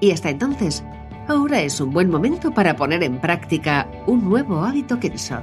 [0.00, 0.84] Y hasta entonces,
[1.28, 5.40] ahora es un buen momento para poner en práctica un nuevo hábito Kenso.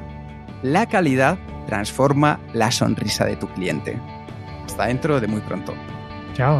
[0.62, 4.00] La calidad transforma la sonrisa de tu cliente.
[4.66, 5.74] Hasta dentro de muy pronto.
[6.34, 6.60] Chao.